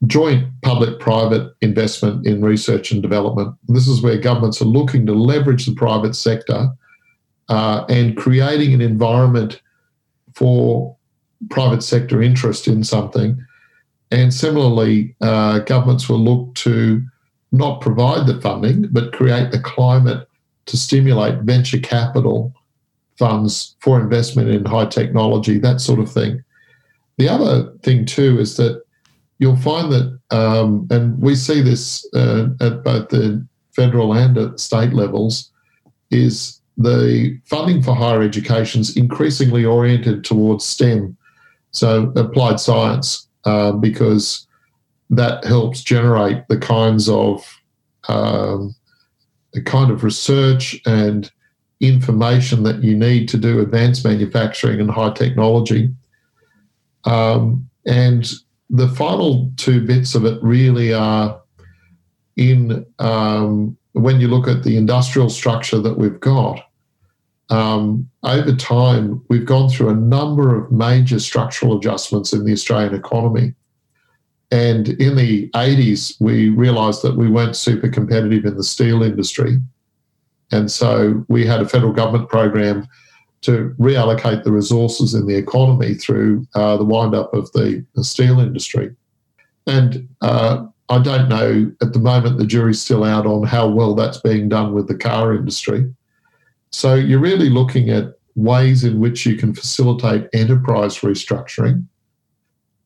[0.06, 3.56] joint public private investment in research and development.
[3.66, 6.68] This is where governments are looking to leverage the private sector
[7.48, 9.60] uh, and creating an environment
[10.34, 10.96] for
[11.50, 13.44] private sector interest in something.
[14.10, 17.02] And similarly, uh, governments will look to
[17.52, 20.28] not provide the funding, but create the climate
[20.66, 22.54] to stimulate venture capital
[23.18, 26.42] funds for investment in high technology, that sort of thing.
[27.16, 28.82] The other thing, too, is that
[29.38, 33.44] you'll find that, um, and we see this uh, at both the
[33.74, 35.50] federal and at state levels,
[36.10, 41.16] is the funding for higher education is increasingly oriented towards STEM,
[41.72, 44.46] so applied science, uh, because
[45.10, 47.60] that helps generate the kinds of
[48.08, 48.74] um,
[49.52, 51.30] the kind of research and
[51.80, 55.90] information that you need to do advanced manufacturing and high technology.
[57.04, 58.30] Um, and
[58.68, 61.40] the final two bits of it really are
[62.36, 66.62] in um, when you look at the industrial structure that we've got.
[67.50, 72.94] Um, over time, we've gone through a number of major structural adjustments in the Australian
[72.94, 73.54] economy.
[74.50, 79.58] And in the 80s, we realised that we weren't super competitive in the steel industry.
[80.52, 82.88] And so we had a federal government program
[83.42, 88.02] to reallocate the resources in the economy through uh, the wind up of the, the
[88.02, 88.94] steel industry.
[89.66, 93.94] And uh, I don't know at the moment, the jury's still out on how well
[93.94, 95.92] that's being done with the car industry.
[96.70, 101.84] So you're really looking at ways in which you can facilitate enterprise restructuring.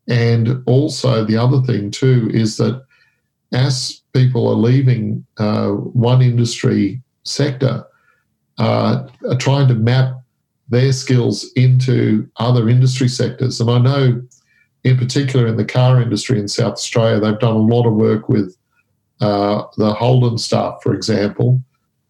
[0.07, 2.83] And also, the other thing too is that
[3.53, 7.85] as people are leaving uh, one industry sector,
[8.57, 10.19] uh, are trying to map
[10.69, 13.59] their skills into other industry sectors.
[13.59, 14.21] And I know,
[14.83, 18.29] in particular, in the car industry in South Australia, they've done a lot of work
[18.29, 18.55] with
[19.21, 21.61] uh, the Holden staff, for example,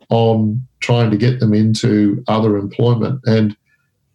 [0.10, 3.22] on trying to get them into other employment.
[3.26, 3.56] And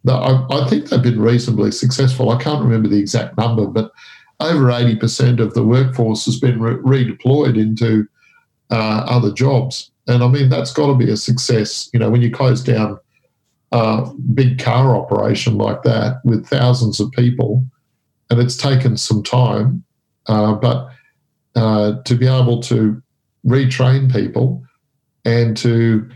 [0.05, 2.31] the, I, I, think they've been reasonably successful.
[2.31, 3.91] I can't remember the exact number, but
[4.41, 8.07] over 80% of the workforce has been re- redeployed into
[8.71, 9.91] uh, other jobs.
[10.07, 11.89] And I mean, that's got to be a success.
[11.93, 12.99] You know, when you close down
[13.73, 17.65] a big car operation like that with thousands of people,
[18.31, 19.83] and it's taken some time,
[20.27, 20.91] uh, but
[21.57, 23.03] uh, to be able to
[23.47, 24.63] retrain people
[25.25, 26.09] and to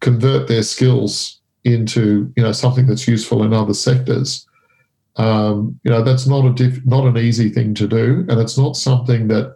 [0.00, 4.46] convert their skills into you know something that's useful in other sectors,
[5.16, 8.58] um, you know that's not a diff- not an easy thing to do, and it's
[8.58, 9.54] not something that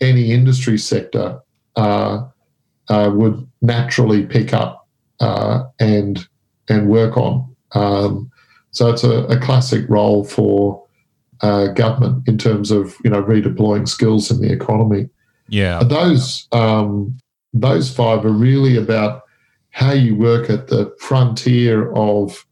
[0.00, 1.40] any industry sector
[1.76, 2.24] uh,
[2.88, 4.86] uh, would naturally pick up
[5.20, 6.26] uh, and
[6.68, 7.54] and work on.
[7.72, 8.30] Um,
[8.70, 10.84] so it's a, a, classic role for
[11.40, 15.08] uh, government in terms of you know redeploying skills in the economy.
[15.48, 17.18] Yeah, and those um,
[17.54, 19.22] those five are really about
[19.76, 22.46] how you work at the frontier of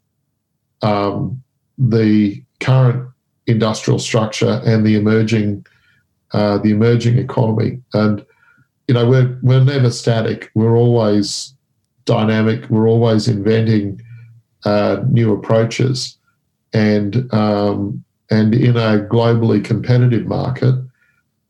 [0.83, 1.43] um,
[1.79, 3.09] the current
[3.47, 5.65] industrial structure and the emerging
[6.33, 8.25] uh, the emerging economy and
[8.89, 10.51] you know, we're we're never static.
[10.55, 11.55] We're always
[12.05, 12.69] dynamic.
[12.69, 14.03] We're always inventing
[14.65, 16.19] uh, new approaches,
[16.73, 20.75] and um, and in a globally competitive market,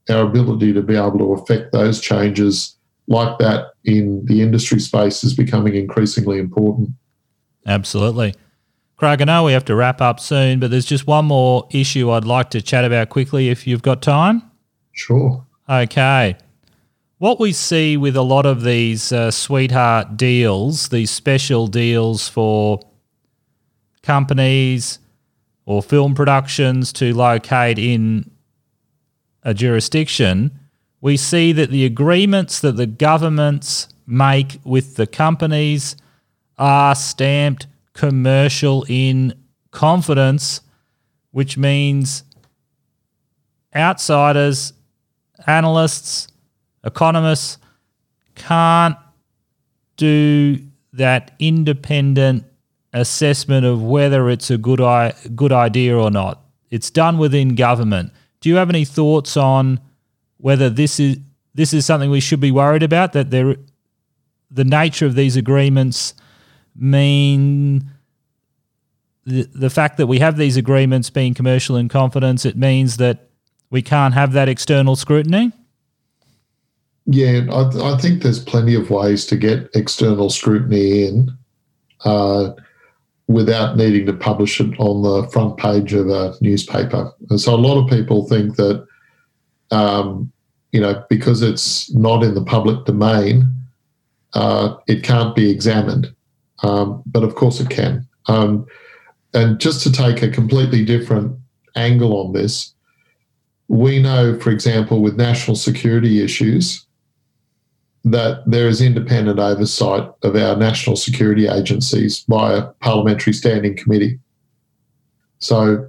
[0.08, 2.73] our ability to be able to affect those changes
[3.06, 6.90] like that in the industry space is becoming increasingly important.
[7.66, 8.34] Absolutely.
[8.96, 12.10] Craig, I know we have to wrap up soon, but there's just one more issue
[12.10, 14.42] I'd like to chat about quickly if you've got time.
[14.92, 15.44] Sure.
[15.68, 16.36] Okay
[17.24, 22.78] what we see with a lot of these uh, sweetheart deals, these special deals for
[24.02, 24.98] companies
[25.64, 28.30] or film productions to locate in
[29.42, 30.50] a jurisdiction,
[31.04, 35.96] we see that the agreements that the governments make with the companies
[36.56, 39.34] are stamped commercial in
[39.70, 40.62] confidence,
[41.30, 42.24] which means
[43.76, 44.72] outsiders,
[45.46, 46.26] analysts,
[46.84, 47.58] economists
[48.34, 48.96] can't
[49.98, 50.58] do
[50.94, 52.46] that independent
[52.94, 56.40] assessment of whether it's a good I- good idea or not.
[56.70, 58.10] It's done within government.
[58.40, 59.80] Do you have any thoughts on
[60.44, 61.16] whether this is
[61.54, 63.56] this is something we should be worried about that there
[64.50, 66.12] the nature of these agreements
[66.76, 67.90] mean
[69.24, 73.30] the, the fact that we have these agreements being commercial in confidence it means that
[73.70, 75.50] we can't have that external scrutiny?
[77.06, 81.30] Yeah i, I think there's plenty of ways to get external scrutiny in
[82.04, 82.50] uh,
[83.28, 87.10] without needing to publish it on the front page of a newspaper.
[87.30, 88.86] And so a lot of people think that
[89.70, 90.30] um,
[90.74, 93.46] you know, because it's not in the public domain,
[94.32, 96.12] uh, it can't be examined.
[96.64, 98.04] Um, but of course it can.
[98.26, 98.66] Um,
[99.34, 101.38] and just to take a completely different
[101.76, 102.74] angle on this,
[103.68, 106.84] we know, for example, with national security issues,
[108.04, 114.18] that there is independent oversight of our national security agencies by a parliamentary standing committee.
[115.38, 115.88] So,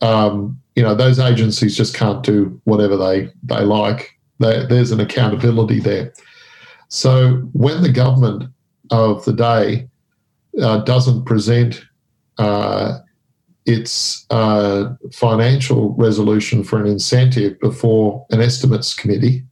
[0.00, 4.16] um, you know those agencies just can't do whatever they they like.
[4.38, 6.14] They, there's an accountability there.
[6.86, 8.44] So when the government
[8.92, 9.88] of the day
[10.62, 11.84] uh, doesn't present
[12.38, 12.98] uh,
[13.66, 19.42] its uh, financial resolution for an incentive before an estimates committee,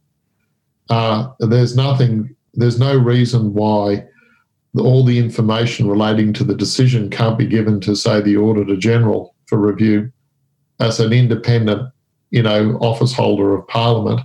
[0.91, 2.37] uh, there's nothing.
[2.55, 4.07] There's no reason why
[4.79, 9.35] all the information relating to the decision can't be given to, say, the Auditor General
[9.47, 10.13] for review
[10.81, 11.91] as an independent,
[12.31, 14.21] you know, office holder of Parliament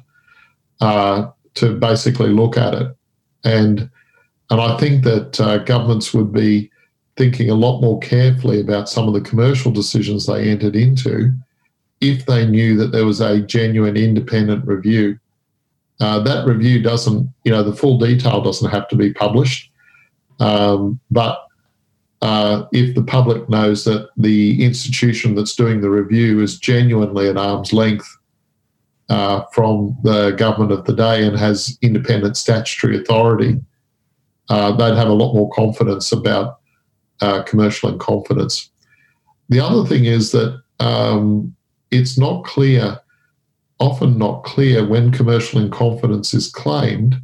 [0.81, 2.95] uh, to basically look at it.
[3.43, 3.89] And
[4.49, 6.69] and I think that uh, governments would be
[7.15, 11.31] thinking a lot more carefully about some of the commercial decisions they entered into
[12.01, 15.17] if they knew that there was a genuine independent review.
[15.99, 19.71] Uh, that review doesn't, you know, the full detail doesn't have to be published,
[20.39, 21.45] um, but
[22.21, 27.37] uh, if the public knows that the institution that's doing the review is genuinely at
[27.37, 28.07] arm's length
[29.09, 33.59] uh, from the government of the day and has independent statutory authority,
[34.49, 36.59] uh, they'd have a lot more confidence about
[37.21, 38.69] uh, commercial in confidence.
[39.49, 41.55] The other thing is that um,
[41.89, 42.99] it's not clear,
[43.79, 47.15] often not clear, when commercial in confidence is claimed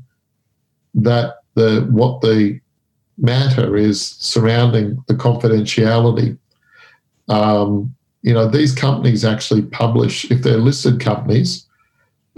[0.93, 2.59] that the what the
[3.17, 6.37] matter is surrounding the confidentiality.
[7.29, 11.65] Um, you know, these companies actually publish, if they're listed companies,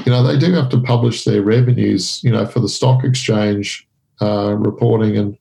[0.05, 3.87] you know, they do have to publish their revenues, you know, for the stock exchange
[4.21, 5.37] uh, reporting and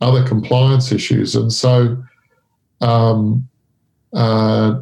[0.00, 1.34] other compliance issues.
[1.34, 2.02] And so
[2.80, 3.48] um,
[4.14, 4.80] uh,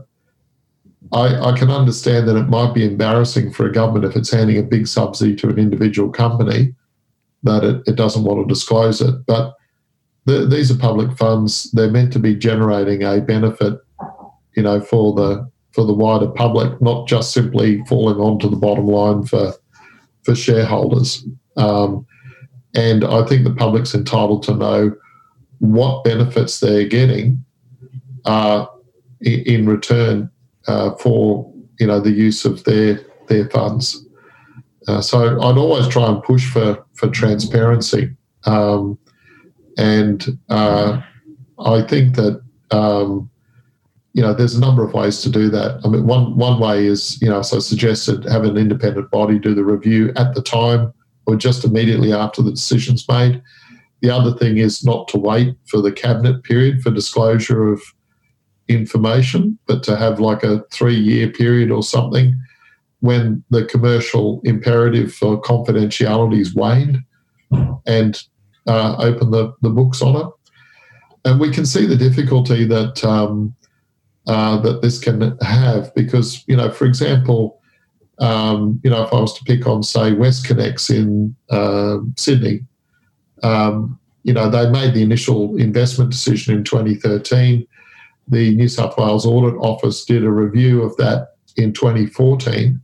[1.13, 4.59] I, I, can understand that it might be embarrassing for a government if it's handing
[4.59, 6.75] a big subsidy to an individual company
[7.43, 9.15] that it, it doesn't want to disclose it.
[9.27, 9.57] But
[10.27, 11.71] the, these are public funds.
[11.73, 13.81] They're meant to be generating a benefit,
[14.55, 18.87] you know, for the for the wider public, not just simply falling onto the bottom
[18.87, 19.55] line for
[20.25, 21.25] for shareholders.
[21.57, 22.07] Um,
[22.75, 24.95] and I think the public's entitled to know
[25.61, 27.45] what benefits they're getting
[28.25, 28.67] uh,
[29.21, 30.31] in return
[30.67, 34.05] uh, for you know the use of their their funds.
[34.89, 38.11] Uh, so I'd always try and push for for transparency.
[38.45, 38.99] Um,
[39.77, 41.01] and uh,
[41.59, 43.31] I think that um,
[44.13, 45.81] you know there's a number of ways to do that.
[45.85, 49.55] I mean, one one way is you know, so suggested have an independent body do
[49.55, 50.93] the review at the time
[51.27, 53.43] or just immediately after the decision's made.
[54.01, 57.83] The other thing is not to wait for the cabinet period for disclosure of
[58.69, 62.39] information, but to have like a three year period or something
[63.01, 66.99] when the commercial imperative for confidentiality is waned
[67.87, 68.23] and
[68.67, 70.27] uh, open the, the books on it.
[71.25, 73.55] And we can see the difficulty that um,
[74.27, 77.61] uh, that this can have because, you know, for example,
[78.19, 82.65] um, you know, if I was to pick on, say, WestConnex in uh, Sydney,
[83.43, 87.67] um, you know, they made the initial investment decision in 2013.
[88.29, 92.81] The New South Wales Audit Office did a review of that in 2014.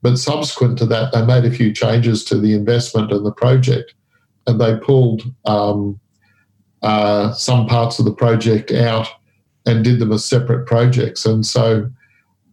[0.00, 3.94] But subsequent to that, they made a few changes to the investment and the project
[4.48, 6.00] and they pulled um,
[6.82, 9.08] uh, some parts of the project out
[9.66, 11.26] and did them as separate projects.
[11.26, 11.88] And so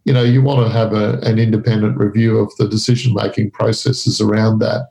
[0.06, 4.20] you know, you want to have a, an independent review of the decision making processes
[4.20, 4.90] around that.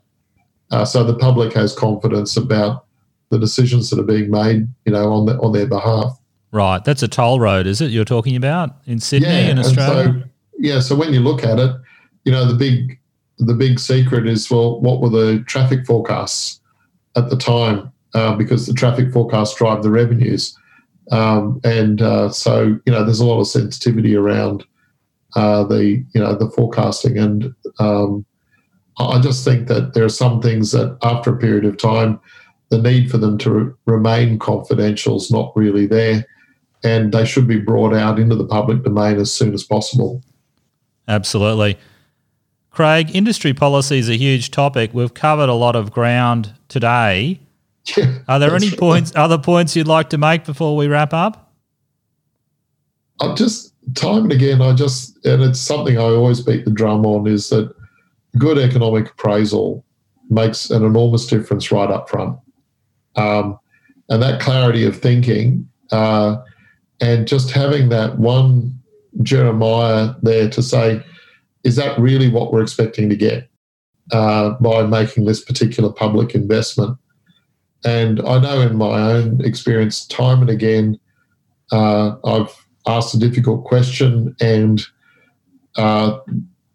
[0.70, 2.84] Uh, so the public has confidence about
[3.30, 6.18] the decisions that are being made, you know, on the, on their behalf.
[6.52, 7.90] Right, that's a toll road, is it?
[7.90, 10.22] You're talking about in Sydney yeah, in Australia.
[10.22, 10.28] So,
[10.58, 11.74] yeah, so when you look at it,
[12.24, 12.98] you know, the big
[13.38, 16.60] the big secret is well, what were the traffic forecasts
[17.16, 17.92] at the time?
[18.14, 20.56] Uh, because the traffic forecasts drive the revenues,
[21.10, 24.64] um, and uh, so you know, there's a lot of sensitivity around
[25.34, 28.24] uh, the you know the forecasting, and um,
[28.98, 32.18] I just think that there are some things that after a period of time,
[32.70, 36.26] the need for them to re- remain confidential is not really there,
[36.82, 40.22] and they should be brought out into the public domain as soon as possible.
[41.06, 41.76] Absolutely.
[42.70, 44.90] Craig, industry policy is a huge topic.
[44.92, 47.40] We've covered a lot of ground today.
[47.96, 48.78] Yeah, Are there any right.
[48.78, 51.52] points, other points you'd like to make before we wrap up?
[53.20, 57.06] I just time and again, I just and it's something I always beat the drum
[57.06, 57.72] on is that
[58.38, 59.84] good economic appraisal
[60.28, 62.38] makes an enormous difference right up front,
[63.14, 63.58] um,
[64.08, 66.36] and that clarity of thinking uh,
[67.00, 68.78] and just having that one
[69.22, 71.02] Jeremiah there to say,
[71.64, 73.48] is that really what we're expecting to get
[74.12, 76.98] uh, by making this particular public investment?
[77.84, 80.98] And I know in my own experience, time and again,
[81.72, 82.54] uh, I've
[82.86, 84.82] asked a difficult question and
[85.76, 86.18] uh,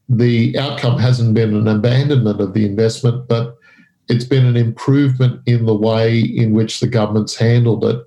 [0.10, 3.58] the outcome hasn't been an abandonment of the investment, but
[4.10, 8.04] it's been an improvement in the way in which the government's handled it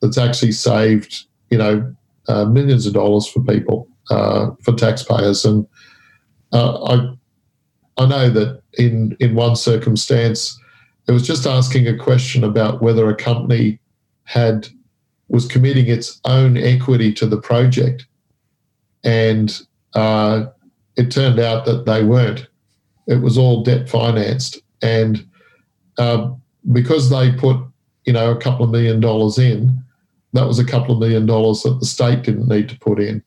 [0.00, 1.94] that's actually saved, you know,
[2.28, 5.44] uh, millions of dollars for people, uh, for taxpayers.
[5.44, 5.66] And
[6.52, 7.14] uh, I,
[7.98, 10.58] I know that in, in one circumstance,
[11.08, 13.78] it was just asking a question about whether a company
[14.24, 14.68] had
[15.28, 18.06] was committing its own equity to the project,
[19.02, 19.60] and
[19.94, 20.44] uh,
[20.96, 22.46] it turned out that they weren't.
[23.06, 25.26] It was all debt financed, and
[25.98, 26.30] uh,
[26.70, 27.56] because they put
[28.04, 29.82] you know a couple of million dollars in,
[30.34, 33.22] that was a couple of million dollars that the state didn't need to put in.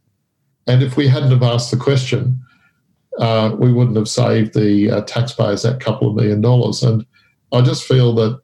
[0.68, 2.40] And if we hadn't have asked the question,
[3.20, 6.84] uh, we wouldn't have saved the uh, taxpayers that couple of million dollars.
[6.84, 7.06] And
[7.54, 8.42] I just feel that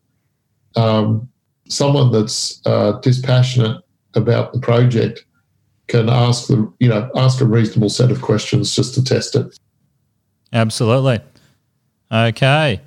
[0.76, 1.30] um,
[1.68, 5.26] someone that's uh, dispassionate about the project
[5.88, 9.58] can ask the you know ask a reasonable set of questions just to test it.
[10.54, 11.20] Absolutely.
[12.12, 12.82] Okay.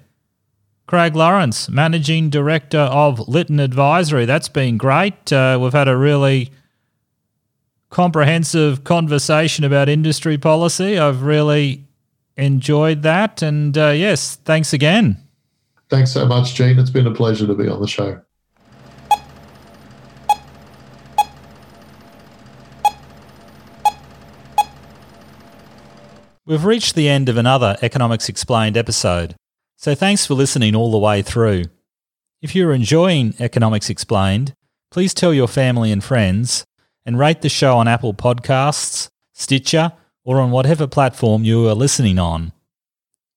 [0.86, 4.26] Craig Lawrence, Managing Director of Lytton Advisory.
[4.26, 5.32] That's been great.
[5.32, 6.50] Uh, we've had a really
[7.94, 10.98] comprehensive conversation about industry policy.
[10.98, 11.84] I've really
[12.36, 13.40] enjoyed that.
[13.40, 15.16] And uh, yes, thanks again.
[15.90, 16.76] Thanks so much, Gene.
[16.80, 18.20] It's been a pleasure to be on the show.
[26.44, 29.36] We've reached the end of another Economics Explored episode,
[29.76, 31.66] so thanks for listening all the way through.
[32.42, 34.52] If you're enjoying Economics Explored,
[34.90, 36.64] please tell your family and friends
[37.06, 39.92] and rate the show on Apple Podcasts, Stitcher,
[40.24, 42.52] or on whatever platform you are listening on.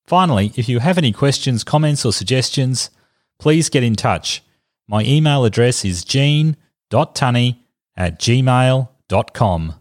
[0.06, 2.88] Finally, if you have any questions, comments, or suggestions,
[3.38, 4.42] please get in touch.
[4.88, 7.62] My email address is gene.tunny
[7.94, 9.74] at gmail.com.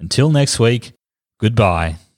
[0.00, 0.92] Until next week,
[1.38, 2.00] goodbye.